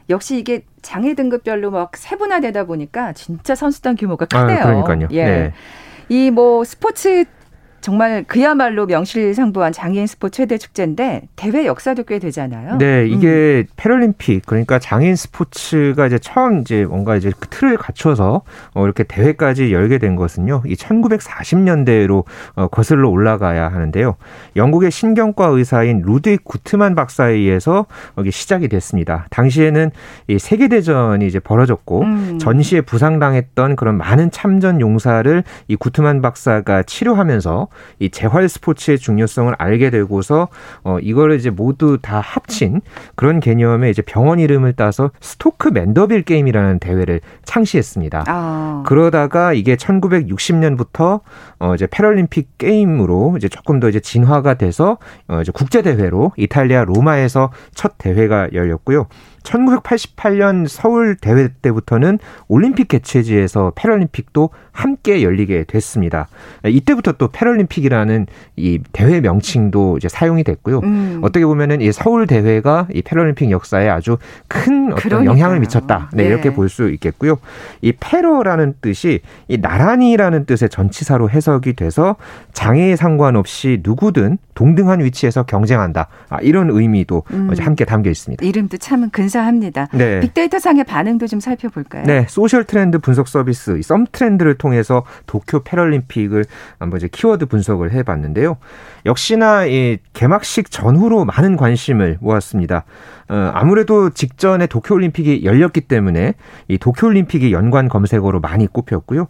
역시 0.10 0.40
이게 0.40 0.64
장애 0.82 1.14
등급별로 1.14 1.70
막 1.70 1.96
세분화되다 1.96 2.64
보니까 2.64 3.14
진짜 3.14 3.54
선수단 3.54 3.96
규모가 3.96 4.26
크네요. 4.26 4.60
아, 4.60 4.64
그러니까요. 4.64 5.08
예. 5.12 5.24
네. 5.24 5.54
이 6.10 6.32
뭐 6.32 6.64
스포츠 6.66 7.26
정말 7.82 8.24
그야말로 8.28 8.86
명실상부한 8.86 9.72
장애인 9.72 10.08
스포츠 10.08 10.40
최대 10.40 10.58
축제인데 10.58 11.24
대회 11.36 11.66
역사도 11.66 12.04
꽤 12.04 12.18
되잖아요. 12.20 12.78
네, 12.78 13.06
이게 13.08 13.66
음. 13.68 13.74
패럴림픽 13.76 14.46
그러니까 14.46 14.80
장애인 14.80 15.16
스포츠가 15.16 16.08
이제 16.08 16.18
처음 16.20 16.60
이제 16.60 16.86
뭔가 16.86 17.16
이제 17.16 17.32
그 17.38 17.48
틀을 17.50 17.78
갖춰서 17.78 18.44
어 18.74 18.86
이렇게 18.86 19.04
대회까지 19.04 19.74
열게 19.74 19.98
된 19.98 20.16
것은요. 20.16 20.64
이 20.66 20.76
1940년대로 20.76 22.24
어 22.56 22.68
거슬러 22.68 23.10
올라가야 23.10 23.68
하는데요. 23.68 24.16
영국의 24.56 24.92
신경과 24.92 25.48
의사인 25.48 26.04
루드윅 26.06 26.40
구트만 26.44 26.96
박사에 26.96 27.34
의해서 27.34 27.86
여기 28.18 28.32
시작이 28.32 28.68
됐습니다. 28.68 29.26
당시에는 29.30 29.92
이 30.28 30.40
세계 30.40 30.68
대전이 30.68 31.28
이제 31.28 31.40
벌어졌고 31.40 32.02
음. 32.02 32.40
전시에 32.40 32.82
부상당했던 32.82 33.76
그런 33.76 33.98
많은 33.98 34.32
참전 34.32 34.80
용사를 34.80 35.44
이 35.68 35.76
구트만 35.76 36.22
박사가 36.22 36.84
치료하면서 36.84 37.68
이 38.00 38.10
재활 38.10 38.48
스포츠의 38.48 38.98
중요성을 38.98 39.54
알게 39.58 39.90
되고서 39.90 40.48
어 40.84 41.00
이거를 41.00 41.38
이제 41.38 41.50
모두 41.50 41.98
다 42.02 42.20
합친 42.20 42.82
그런 43.16 43.40
개념의 43.40 43.92
이제 43.92 44.02
병원 44.02 44.40
이름을 44.40 44.74
따서 44.74 45.12
스토크 45.20 45.70
맨더빌 45.70 46.24
게임이라는 46.24 46.80
대회를 46.80 47.22
창시했습니다. 47.46 48.24
아. 48.28 48.84
그러다가 48.86 49.54
이게 49.54 49.76
1960년부터 49.76 51.22
어 51.60 51.76
이제 51.76 51.88
패럴림픽 51.90 52.58
게임으로 52.58 53.36
이제 53.38 53.50
조금 53.50 53.80
더 53.80 53.90
이제 53.90 54.00
진화가 54.00 54.56
돼서 54.56 54.98
어 55.28 55.42
이제 55.42 55.52
국제 55.54 55.82
대회로 55.82 56.32
이탈리아 56.38 56.84
로마에서 56.84 57.52
첫 57.74 57.98
대회가 57.98 58.48
열렸고요. 58.54 59.08
1988년 59.44 60.68
서울 60.68 61.16
대회 61.16 61.50
때부터는 61.62 62.20
올림픽 62.48 62.88
개최지에서 62.88 63.74
패럴림픽도 63.76 64.50
함께 64.72 65.24
열리게 65.24 65.66
됐습니다. 65.66 66.28
이때부터 66.66 67.14
또 67.14 67.28
패럴림픽이라는 67.30 68.28
이 68.56 68.80
대회 68.94 69.20
명칭도 69.22 69.98
이제 69.98 70.08
사용이 70.08 70.44
됐고요. 70.44 70.80
음. 70.80 71.20
어떻게 71.24 71.46
보면은 71.46 71.82
이 71.82 71.92
서울 71.92 72.28
대회가 72.28 72.88
이 72.94 73.02
패럴림픽 73.02 73.52
역사에 73.52 73.90
아주 73.90 74.18
큰 74.48 74.88
어떤 74.94 74.96
그러니까요. 74.96 75.30
영향을 75.32 75.60
미쳤다. 75.60 76.10
네, 76.14 76.24
네. 76.24 76.30
이렇게 76.30 76.54
볼 76.54 76.70
수 76.70 76.90
있겠고요. 76.92 77.40
이 77.82 77.92
패러라는 78.00 78.76
뜻이 78.80 79.22
이 79.48 79.58
나란히라는 79.58 80.46
뜻의 80.46 80.70
전치사로 80.70 81.32
해석이 81.32 81.74
돼서 81.74 82.16
장애에 82.54 82.96
상관없이 82.96 83.80
누구든 83.84 84.38
동등한 84.54 85.04
위치에서 85.04 85.44
경쟁한다. 85.44 86.08
아, 86.30 86.38
이런 86.42 86.70
의미도 86.70 87.24
음. 87.32 87.50
함께 87.60 87.86
담겨 87.86 88.12
있습니다. 88.12 88.46
이름도 88.46 88.78
참 88.78 89.10
근사합니다. 89.12 89.88
네. 89.94 90.20
빅데이터 90.20 90.60
상의 90.60 90.84
반응도 90.84 91.28
좀 91.28 91.40
살펴볼까요? 91.40 92.04
네, 92.04 92.26
소셜 92.28 92.64
트렌드 92.64 93.00
분석 93.00 93.28
서비스 93.28 93.82
썸 93.82 94.06
트렌드를 94.12 94.56
통해서 94.56 95.04
도쿄 95.26 95.64
패럴림픽을 95.64 96.46
한번 96.80 96.98
이제 96.98 97.08
키워드 97.12 97.46
분석을 97.46 97.92
해봤는데요. 97.94 98.58
역시나 99.06 99.66
이 99.66 99.98
개막식 100.14 100.72
전후로 100.72 101.26
많은 101.26 101.56
관심을 101.56 102.18
모았습니다. 102.20 102.86
어, 103.30 103.52
아무래도 103.54 104.10
직전에 104.10 104.66
도쿄올림픽이 104.66 105.46
열렸기 105.46 105.82
때문에 105.82 106.34
이 106.68 106.78
도쿄올림픽이 106.80 107.54
연관 107.54 107.88
검색어로 107.88 108.40
많이 108.40 108.66
꼽혔고요. 108.66 109.28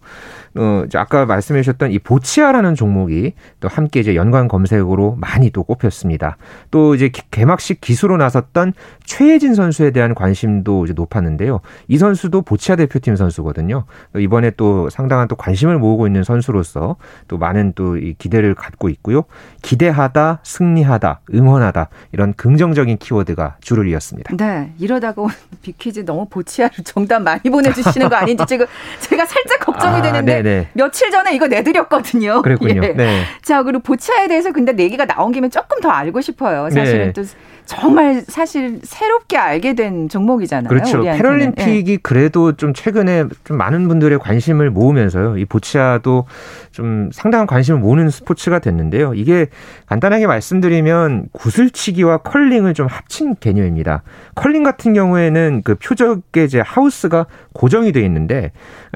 어, 0.56 0.84
아까 0.96 1.26
말씀해 1.26 1.62
주셨던 1.62 1.92
이 1.92 2.00
보치아라는 2.00 2.76
종목이 2.76 3.34
또 3.60 3.68
함께 3.68 4.00
이제 4.00 4.16
연관 4.16 4.48
검색어로 4.48 5.18
많이 5.20 5.50
또 5.50 5.64
꼽혔습니다. 5.64 6.38
또 6.72 6.96
이제 6.96 7.12
개막식 7.32 7.82
기수로 7.82 8.16
나섰던 8.16 8.74
최혜진 9.04 9.54
선수 9.54 9.84
에 9.90 9.92
대한 9.92 10.16
관심도 10.16 10.86
이제 10.86 10.94
높았는데요. 10.96 11.60
이 11.88 11.98
선수도 11.98 12.42
보치아 12.42 12.76
대표팀 12.76 13.16
선수거든요. 13.16 13.86
이번에 14.18 14.52
또 14.52 14.90
상당한 14.90 15.28
또 15.28 15.36
관심을 15.36 15.78
모으고 15.78 16.08
있는 16.08 16.24
선수로서 16.24 16.96
또 17.28 17.38
많은 17.38 17.74
또 17.74 17.90
이 18.00 18.14
기대를 18.18 18.56
갖고 18.56 18.90
있고요. 18.90 19.26
기대하다, 19.62 20.40
승리하다, 20.44 21.22
응원하다 21.34 21.90
이런 22.12 22.34
긍정적인 22.34 22.98
키워드가 22.98 23.58
주를 23.62 23.88
이었습니다. 23.90 24.36
네, 24.36 24.72
이러다가 24.80 25.26
비퀴즈 25.62 26.06
너무 26.06 26.28
보치아를 26.30 26.84
정답 26.84 27.22
많이 27.22 27.42
보내주시는 27.42 28.10
거 28.10 28.16
아닌지 28.16 28.46
지금 28.48 28.66
제가 29.00 29.26
살짝 29.26 29.60
걱정이 29.60 30.00
아, 30.00 30.02
되는데 30.02 30.42
네네. 30.42 30.70
며칠 30.74 31.12
전에 31.12 31.36
이거 31.36 31.48
내드렸거든요. 31.48 32.42
그랬군요. 32.42 32.82
예. 32.84 32.94
네. 32.94 33.24
자 33.44 33.64
그리고 33.64 33.82
보치아에 33.84 34.28
대해서 34.28 34.52
근데 34.52 34.72
내기가 34.72 35.06
나온 35.06 35.32
김에 35.32 35.50
조금 35.50 35.80
더 35.82 35.90
알고 35.90 36.22
싶어요. 36.22 36.70
사실은 36.70 37.08
네. 37.08 37.14
또 37.14 37.24
정말 37.70 38.24
사실 38.28 38.80
새롭게 38.84 39.38
알게 39.38 39.74
된 39.74 40.10
종목이잖아요. 40.10 40.70
그렇죠. 40.70 41.00
우리한테는. 41.00 41.18
패럴림픽이 41.18 41.92
예. 41.92 41.98
그래도 42.02 42.54
좀 42.54 42.74
최근에 42.74 43.26
좀 43.44 43.58
많은 43.58 43.88
분들의 43.88 44.18
관심을 44.18 44.72
모으면서요. 44.72 45.38
이 45.38 45.46
보치아도 45.46 46.26
좀 46.72 47.10
상당한 47.14 47.46
관심을 47.46 47.80
모으는 47.80 48.10
스포츠가 48.10 48.58
됐는데요. 48.58 49.14
이게 49.14 49.48
간단하게 49.86 50.26
말씀드리면 50.26 51.28
구슬치기와 51.32 52.18
컬링을 52.18 52.74
좀 52.74 52.88
합친 52.88 53.36
개념입니다. 53.40 54.02
컬링 54.34 54.64
같은 54.64 54.94
경우에는 54.94 55.62
그 55.64 55.76
표적의 55.76 56.46
이제 56.46 56.62
하우스가 56.66 57.28
고정이 57.60 57.92
돼 57.92 58.02
있는데 58.06 58.54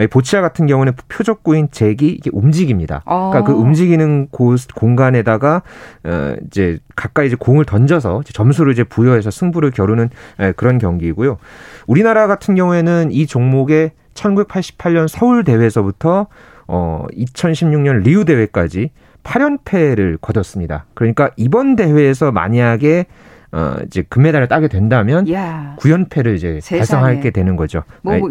보치아 0.09 0.39
같은 0.39 0.67
경우는 0.67 0.93
표적구인 1.09 1.67
잭이 1.71 2.19
움직입니다. 2.31 3.01
그러니까 3.03 3.43
그 3.43 3.51
어. 3.51 3.55
움직이는 3.57 4.29
곳 4.31 4.61
공간에다가 4.73 5.63
어 6.05 6.35
이제 6.47 6.79
가까이 6.95 7.27
이제 7.27 7.35
공을 7.37 7.65
던져서 7.65 8.21
이제 8.21 8.31
점수를 8.31 8.71
이제 8.71 8.85
부여해서 8.85 9.31
승부를 9.31 9.71
겨루는 9.71 10.09
그런 10.55 10.77
경기이고요. 10.77 11.39
우리나라 11.87 12.27
같은 12.27 12.55
경우에는 12.55 13.11
이 13.11 13.27
종목에 13.27 13.91
1988년 14.13 15.09
서울 15.09 15.43
대회에서부터 15.43 16.27
어 16.69 17.05
2016년 17.11 18.03
리우 18.03 18.23
대회까지 18.23 18.91
8연패를 19.25 20.19
거뒀습니다. 20.21 20.85
그러니까 20.93 21.31
이번 21.35 21.75
대회에서 21.75 22.31
만약에 22.31 23.07
어 23.53 23.75
이제 23.85 24.03
금메달을 24.09 24.47
따게 24.47 24.67
된다면 24.67 25.29
야, 25.31 25.75
9연패를 25.79 26.35
이제 26.35 26.59
세상에. 26.61 26.79
달성하게 26.79 27.29
되는 27.31 27.55
거죠. 27.55 27.83
뭐, 28.01 28.17
뭐 28.17 28.29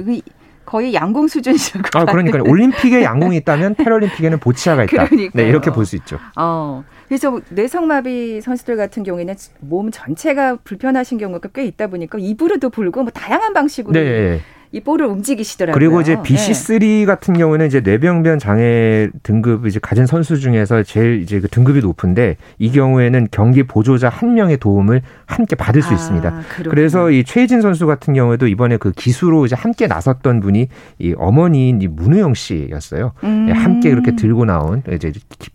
거의 0.64 0.94
양궁 0.94 1.28
수준이죠. 1.28 1.80
아, 1.94 2.04
그러니까 2.04 2.40
올림픽에 2.42 3.02
양궁이 3.02 3.36
있다면 3.38 3.74
패럴림픽에는 3.74 4.38
보치아가 4.38 4.84
있다. 4.84 5.06
그러니까요. 5.06 5.30
네, 5.34 5.48
이렇게 5.48 5.70
볼 5.70 5.84
수 5.84 5.96
있죠. 5.96 6.18
어. 6.36 6.82
그래서 7.08 7.40
뇌성마비 7.50 8.40
선수들 8.40 8.76
같은 8.76 9.02
경우에는 9.02 9.34
몸 9.60 9.90
전체가 9.90 10.56
불편하신 10.64 11.18
경우가 11.18 11.50
꽤 11.54 11.64
있다 11.66 11.88
보니까 11.88 12.18
입으로도 12.18 12.70
불고 12.70 13.02
뭐 13.02 13.10
다양한 13.12 13.52
방식으로 13.52 13.92
네. 13.92 14.40
이 14.72 14.80
볼을 14.80 15.04
움직이시더라고요. 15.04 15.78
그리고 15.78 16.00
이제 16.00 16.16
BC3 16.16 16.80
네. 16.80 17.04
같은 17.04 17.34
경우는 17.34 17.66
이제 17.66 17.80
뇌병변 17.80 18.38
장애 18.38 19.10
등급 19.22 19.66
이제 19.66 19.78
가진 19.80 20.06
선수 20.06 20.40
중에서 20.40 20.82
제일 20.82 21.20
이제 21.22 21.40
그 21.40 21.48
등급이 21.48 21.80
높은데 21.80 22.38
이 22.58 22.72
경우에는 22.72 23.28
경기 23.30 23.62
보조자 23.64 24.08
한 24.08 24.32
명의 24.34 24.56
도움을 24.56 25.02
함께 25.26 25.56
받을 25.56 25.82
수 25.82 25.90
아, 25.90 25.92
있습니다. 25.92 26.30
그렇구나. 26.30 26.70
그래서 26.70 27.10
이 27.10 27.22
최혜진 27.22 27.60
선수 27.60 27.86
같은 27.86 28.14
경우에도 28.14 28.46
이번에 28.46 28.78
그 28.78 28.92
기수로 28.92 29.44
이제 29.44 29.54
함께 29.54 29.86
나섰던 29.86 30.40
분이 30.40 30.68
이 31.00 31.14
어머니인 31.18 31.82
이 31.82 31.88
문우영 31.88 32.32
씨였어요. 32.32 33.12
음. 33.24 33.46
예, 33.50 33.52
함께 33.52 33.90
그렇게 33.90 34.16
들고 34.16 34.46
나온 34.46 34.82
이제 34.90 35.12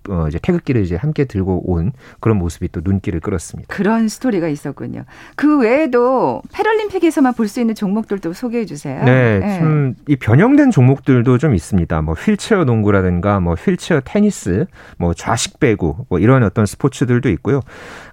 어 0.09 0.25
이제 0.27 0.37
태극기를 0.41 0.83
이제 0.83 0.95
함께 0.95 1.25
들고 1.25 1.71
온 1.71 1.91
그런 2.19 2.37
모습이 2.37 2.69
또 2.71 2.81
눈길을 2.83 3.19
끌었습니다. 3.21 3.73
그런 3.73 4.07
스토리가 4.09 4.47
있었군요. 4.47 5.05
그 5.35 5.57
외에도 5.59 6.43
패럴림픽에서만 6.53 7.33
볼 7.33 7.47
수 7.47 7.61
있는 7.61 7.75
종목들도 7.75 8.33
소개해 8.33 8.65
주세요. 8.65 9.06
네, 9.11 9.39
네. 9.39 9.59
참이 9.59 10.15
변형된 10.19 10.71
종목들도 10.71 11.37
좀 11.37 11.55
있습니다. 11.55 12.01
뭐 12.01 12.13
휠체어 12.15 12.63
농구라든가 12.63 13.39
뭐 13.39 13.53
휠체어 13.55 14.01
테니스, 14.03 14.65
뭐 14.97 15.13
좌식 15.13 15.59
배구 15.59 16.05
뭐 16.09 16.19
이런 16.19 16.43
어떤 16.43 16.65
스포츠들도 16.65 17.29
있고요. 17.29 17.61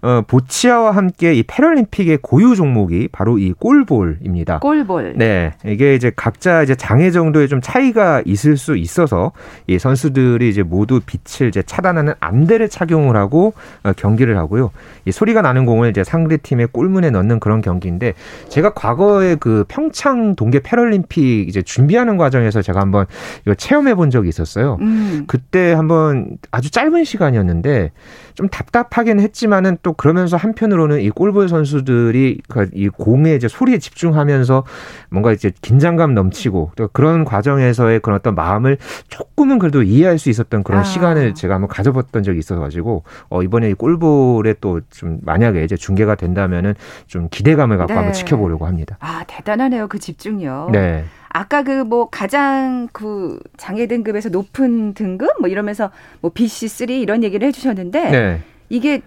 어, 0.04 0.22
보치아와 0.26 0.92
함께 0.92 1.34
이 1.34 1.42
패럴림픽의 1.42 2.18
고유 2.22 2.54
종목이 2.54 3.08
바로 3.10 3.38
이 3.38 3.52
골볼입니다. 3.52 4.60
골볼. 4.60 5.14
네, 5.16 5.54
이게 5.64 5.94
이제 5.94 6.12
각자 6.14 6.62
이제 6.62 6.76
장애 6.76 7.10
정도의 7.10 7.48
좀 7.48 7.60
차이가 7.60 8.22
있을 8.24 8.56
수 8.56 8.76
있어서 8.76 9.32
이 9.66 9.78
선수들이 9.78 10.48
이제 10.48 10.62
모두 10.62 11.00
빛을 11.04 11.48
이제 11.48 11.62
차단하는 11.62 12.14
안대를 12.20 12.68
착용을 12.68 13.16
하고 13.16 13.54
어, 13.82 13.92
경기를 13.96 14.38
하고요. 14.38 14.70
이 15.06 15.12
소리가 15.12 15.42
나는 15.42 15.66
공을 15.66 15.90
이제 15.90 16.04
상대 16.04 16.36
팀의 16.36 16.68
골문에 16.68 17.10
넣는 17.10 17.40
그런 17.40 17.60
경기인데 17.60 18.14
제가 18.48 18.74
과거에 18.74 19.34
그 19.34 19.64
평창 19.68 20.36
동계 20.36 20.60
패럴 20.60 20.84
패럴림픽 20.84 21.48
이제 21.48 21.62
준비하는 21.62 22.16
과정에서 22.16 22.62
제가 22.62 22.80
한번 22.80 23.06
이거 23.42 23.54
체험해 23.54 23.94
본 23.94 24.10
적이 24.10 24.28
있었어요. 24.28 24.78
음. 24.80 25.24
그때 25.26 25.72
한번 25.72 26.36
아주 26.50 26.70
짧은 26.70 27.04
시간이었는데 27.04 27.92
좀 28.34 28.48
답답하긴 28.48 29.20
했지만은 29.20 29.78
또 29.82 29.93
그러면서 29.96 30.36
한편으로는 30.36 31.00
이 31.00 31.10
골볼 31.10 31.48
선수들이 31.48 32.40
그이 32.48 32.88
공에 32.88 33.34
이제 33.34 33.48
소리에 33.48 33.78
집중하면서 33.78 34.64
뭔가 35.10 35.32
이제 35.32 35.52
긴장감 35.62 36.14
넘치고 36.14 36.72
또 36.76 36.88
그런 36.92 37.24
과정에서의 37.24 38.00
그런 38.00 38.18
어떤 38.18 38.34
마음을 38.34 38.78
조금은 39.08 39.58
그래도 39.58 39.82
이해할 39.82 40.18
수 40.18 40.30
있었던 40.30 40.62
그런 40.62 40.80
아. 40.80 40.84
시간을 40.84 41.34
제가 41.34 41.54
한번 41.54 41.68
가져봤던 41.68 42.22
적이 42.22 42.38
있어 42.38 42.58
가지고 42.58 43.04
어 43.28 43.42
이번에 43.42 43.70
이 43.70 43.74
골볼에 43.74 44.54
또 44.60 44.80
좀 44.90 45.18
만약에 45.22 45.64
이제 45.64 45.76
중계가 45.76 46.14
된다면은 46.14 46.74
좀 47.06 47.28
기대감을 47.30 47.78
갖고 47.78 47.92
네. 47.92 47.96
한번 47.96 48.12
지켜보려고 48.12 48.66
합니다. 48.66 48.96
아 49.00 49.24
대단하네요 49.26 49.88
그 49.88 49.98
집중력. 49.98 50.70
네. 50.70 51.04
아까 51.28 51.62
그 51.62 51.84
뭐 51.84 52.08
가장 52.08 52.88
그 52.92 53.38
장애 53.56 53.86
등급에서 53.86 54.28
높은 54.28 54.94
등급 54.94 55.40
뭐 55.40 55.48
이러면서 55.48 55.90
뭐 56.20 56.30
BC3 56.32 56.90
이런 57.02 57.22
얘기를 57.24 57.46
해주셨는데 57.48 58.10
네. 58.10 58.40
이게 58.68 59.02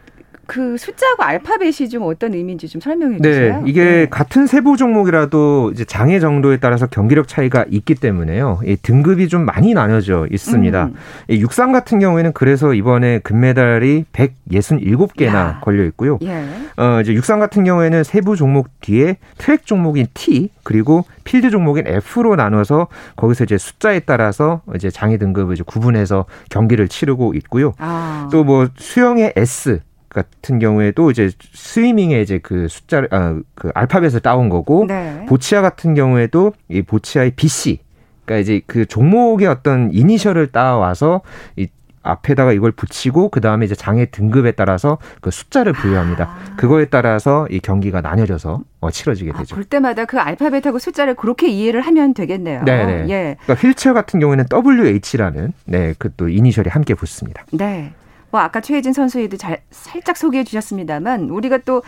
그 0.48 0.78
숫자하고 0.78 1.24
알파벳이 1.24 1.90
좀 1.90 2.04
어떤 2.04 2.34
의미인지 2.34 2.68
좀 2.68 2.82
설명해 2.82 3.18
네, 3.20 3.32
주세요. 3.32 3.62
네, 3.62 3.70
이게 3.70 3.84
네. 3.84 4.08
같은 4.10 4.48
세부 4.48 4.78
종목이라도 4.78 5.72
이제 5.74 5.86
장애 5.86 6.20
정도에 6.20 6.58
따라서 6.58 6.88
경기력 6.88 7.28
차이가 7.28 7.66
있기 7.70 7.96
때문에요. 7.96 8.62
이 8.66 8.78
등급이 8.82 9.28
좀 9.28 9.46
많이 9.46 9.74
나눠져 9.74 10.28
있습니다. 10.32 10.86
음. 10.86 10.96
이 11.28 11.40
육상 11.42 11.72
같은 11.72 12.00
경우에는 12.00 12.32
그래서 12.34 12.74
이번에 12.74 13.20
금메달이 13.20 14.06
167개나 14.14 15.34
야. 15.34 15.60
걸려 15.62 15.84
있고요. 15.86 16.18
예. 16.24 16.46
어, 16.78 17.02
이제 17.02 17.14
육상 17.14 17.40
같은 17.40 17.64
경우에는 17.64 18.04
세부 18.04 18.36
종목 18.36 18.80
뒤에 18.82 19.18
트랙 19.38 19.66
종목인 19.66 20.08
T 20.14 20.50
그리고 20.64 21.06
필드 21.26 21.50
종목인 21.50 21.88
F로 21.88 22.36
나눠서 22.36 22.88
거기서 23.18 23.44
이제 23.44 23.58
숫자에 23.58 24.00
따라서 24.00 24.62
이제 24.76 24.90
장애 24.90 25.18
등급을 25.18 25.56
이제 25.56 25.64
구분해서 25.66 26.26
경기를 26.50 26.88
치르고 26.88 27.34
있고요. 27.36 27.74
아. 27.78 28.30
또뭐 28.32 28.70
수영의 28.78 29.34
S 29.36 29.82
같은 30.18 30.60
경우에도 30.60 31.12
이제 31.12 31.30
스위밍의 31.54 32.22
이제 32.24 32.40
그 32.40 32.68
숫자를 32.68 33.08
아, 33.12 33.40
그 33.56 33.70
알파벳을 33.74 34.20
따온 34.22 34.50
거고 34.50 34.86
네. 34.88 35.26
보치아 35.30 35.62
같은 35.62 35.94
경우에도 35.94 36.54
이 36.70 36.82
보치아의 36.82 37.32
BC 37.36 37.80
그러니까 38.26 38.42
이제 38.42 38.62
그 38.68 38.86
종목의 38.86 39.48
어떤 39.48 39.92
이니셜을 39.94 40.48
따와서 40.48 41.22
이 41.56 41.68
앞에다가 42.04 42.54
이걸 42.54 42.72
붙이고 42.72 43.28
그 43.30 43.42
다음에 43.42 43.66
이제 43.66 43.76
장애 43.76 44.06
등급에 44.06 44.52
따라서 44.52 44.98
그 45.20 45.30
숫자를 45.30 45.74
부여합니다. 45.74 46.24
아. 46.24 46.56
그거에 46.56 46.86
따라서 46.86 47.46
이 47.50 47.60
경기가 47.60 48.00
나뉘어져서 48.00 48.62
어, 48.80 48.92
치러지게 48.92 49.32
아, 49.36 49.38
되죠. 49.40 49.56
볼 49.56 49.66
때마다 49.66 50.06
그 50.06 50.18
알파벳하고 50.18 50.80
숫자를 50.80 51.16
그렇게 51.16 51.50
이해를 51.50 51.82
하면 51.82 52.14
되겠네요. 52.14 52.64
네네. 52.64 53.10
예. 53.10 53.36
그러니까 53.44 53.54
휠체어 53.68 53.94
같은 53.94 54.22
경우에는 54.22 54.46
WH라는 54.54 55.52
네 55.66 55.94
그 56.00 56.10
또 56.16 56.30
이니셜이 56.30 56.68
함께 56.70 56.94
붙습니다. 56.94 57.44
네. 57.52 57.92
뭐 58.38 58.44
아까 58.44 58.62
최혜진 58.62 58.94
선수에도 58.94 59.36
잘 59.36 59.64
살짝 59.72 60.16
소개해 60.16 60.44
주셨습니다만 60.44 61.32
우리가 61.32 61.58
또 61.66 61.82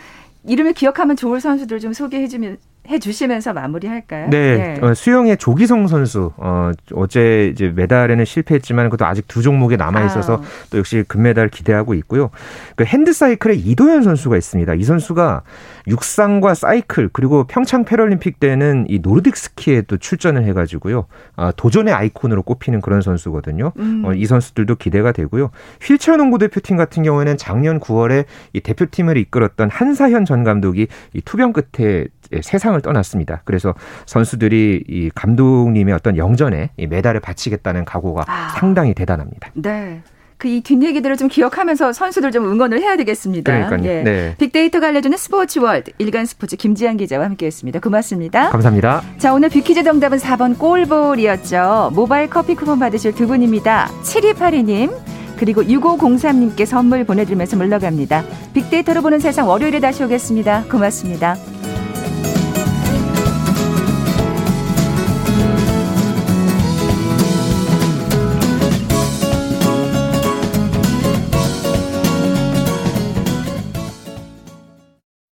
이름을 0.47 0.73
기억하면 0.73 1.15
좋을 1.15 1.41
선수들 1.41 1.79
좀 1.79 1.93
소개해 1.93 2.27
주면 2.27 2.57
해 2.89 2.97
주시면서 2.97 3.53
마무리할까요? 3.53 4.29
네, 4.29 4.57
네. 4.57 4.85
어, 4.85 4.93
수영의 4.95 5.37
조기성 5.37 5.87
선수 5.87 6.31
어, 6.37 6.71
어제 6.93 7.49
이제 7.53 7.71
메달에는 7.75 8.25
실패했지만 8.25 8.89
그래도 8.89 9.05
아직 9.05 9.27
두 9.27 9.43
종목에 9.43 9.75
남아 9.75 10.05
있어서 10.05 10.37
아. 10.37 10.41
또 10.71 10.79
역시 10.79 11.03
금메달 11.07 11.49
기대하고 11.49 11.93
있고요. 11.95 12.31
그 12.75 12.83
핸드 12.85 13.13
사이클의 13.13 13.59
이도연 13.59 14.01
선수가 14.01 14.35
있습니다. 14.37 14.73
이 14.73 14.83
선수가 14.83 15.43
육상과 15.87 16.55
사이클 16.55 17.09
그리고 17.13 17.43
평창 17.45 17.85
패럴림픽 17.85 18.39
때는 18.39 18.85
이 18.89 19.01
노르딕 19.01 19.35
스키에 19.35 19.81
또 19.83 19.97
출전을 19.97 20.43
해가지고요 20.45 21.05
아, 21.35 21.51
도전의 21.51 21.93
아이콘으로 21.93 22.41
꼽히는 22.43 22.81
그런 22.81 23.01
선수거든요. 23.01 23.71
음. 23.77 24.03
어, 24.05 24.13
이 24.13 24.25
선수들도 24.25 24.75
기대가 24.75 25.11
되고요. 25.11 25.51
휠체어 25.81 26.17
농구 26.17 26.39
대표팀 26.39 26.75
같은 26.75 27.03
경우에는 27.03 27.37
작년 27.37 27.79
9월에 27.79 28.25
이 28.53 28.61
대표팀을 28.61 29.17
이끌었던 29.17 29.69
한사현 29.69 30.25
전 30.25 30.43
감독이 30.43 30.87
이 31.13 31.21
투병 31.21 31.53
끝에 31.53 32.05
세상을 32.41 32.79
떠났습니다. 32.81 33.41
그래서 33.45 33.73
선수들이 34.05 34.83
이 34.87 35.09
감독님의 35.15 35.93
어떤 35.93 36.17
영전에 36.17 36.71
이 36.77 36.87
메달을 36.87 37.19
바치겠다는 37.19 37.85
각오가 37.85 38.25
아. 38.27 38.49
상당히 38.57 38.93
대단합니다. 38.93 39.51
네. 39.53 40.01
그이 40.39 40.61
뒷얘기들을 40.61 41.17
좀 41.17 41.27
기억하면서 41.27 41.91
선수들 41.91 42.31
좀 42.31 42.49
응원을 42.49 42.79
해야 42.79 42.95
되겠습니다. 42.95 43.51
그러니까요. 43.51 43.91
예. 43.91 44.03
네. 44.03 44.35
빅데이터가 44.37 44.87
알려주는 44.87 45.17
스포츠 45.17 45.59
월드 45.59 45.91
일간 45.97 46.25
스포츠 46.25 46.55
김지한 46.55 46.95
기자와 46.95 47.25
함께했습니다. 47.25 47.81
고맙습니다. 47.81 48.49
감사합니다. 48.49 49.01
자 49.17 49.33
오늘 49.33 49.49
빅퀴즈 49.49 49.83
정답은 49.83 50.17
4번 50.17 50.57
골볼이었죠. 50.57 51.91
모바일 51.93 52.29
커피 52.29 52.55
쿠폰 52.55 52.79
받으실 52.79 53.13
두 53.13 53.27
분입니다. 53.27 53.89
7282님 54.01 54.95
그리고 55.37 55.61
6503님께 55.61 56.65
선물 56.65 57.03
보내드리면서 57.03 57.57
물러갑니다. 57.57 58.23
빅데이터로 58.53 59.01
보는 59.01 59.19
세상 59.19 59.47
월요일에 59.47 59.81
다시 59.81 60.03
오겠습니다. 60.03 60.65
고맙습니다. 60.71 61.35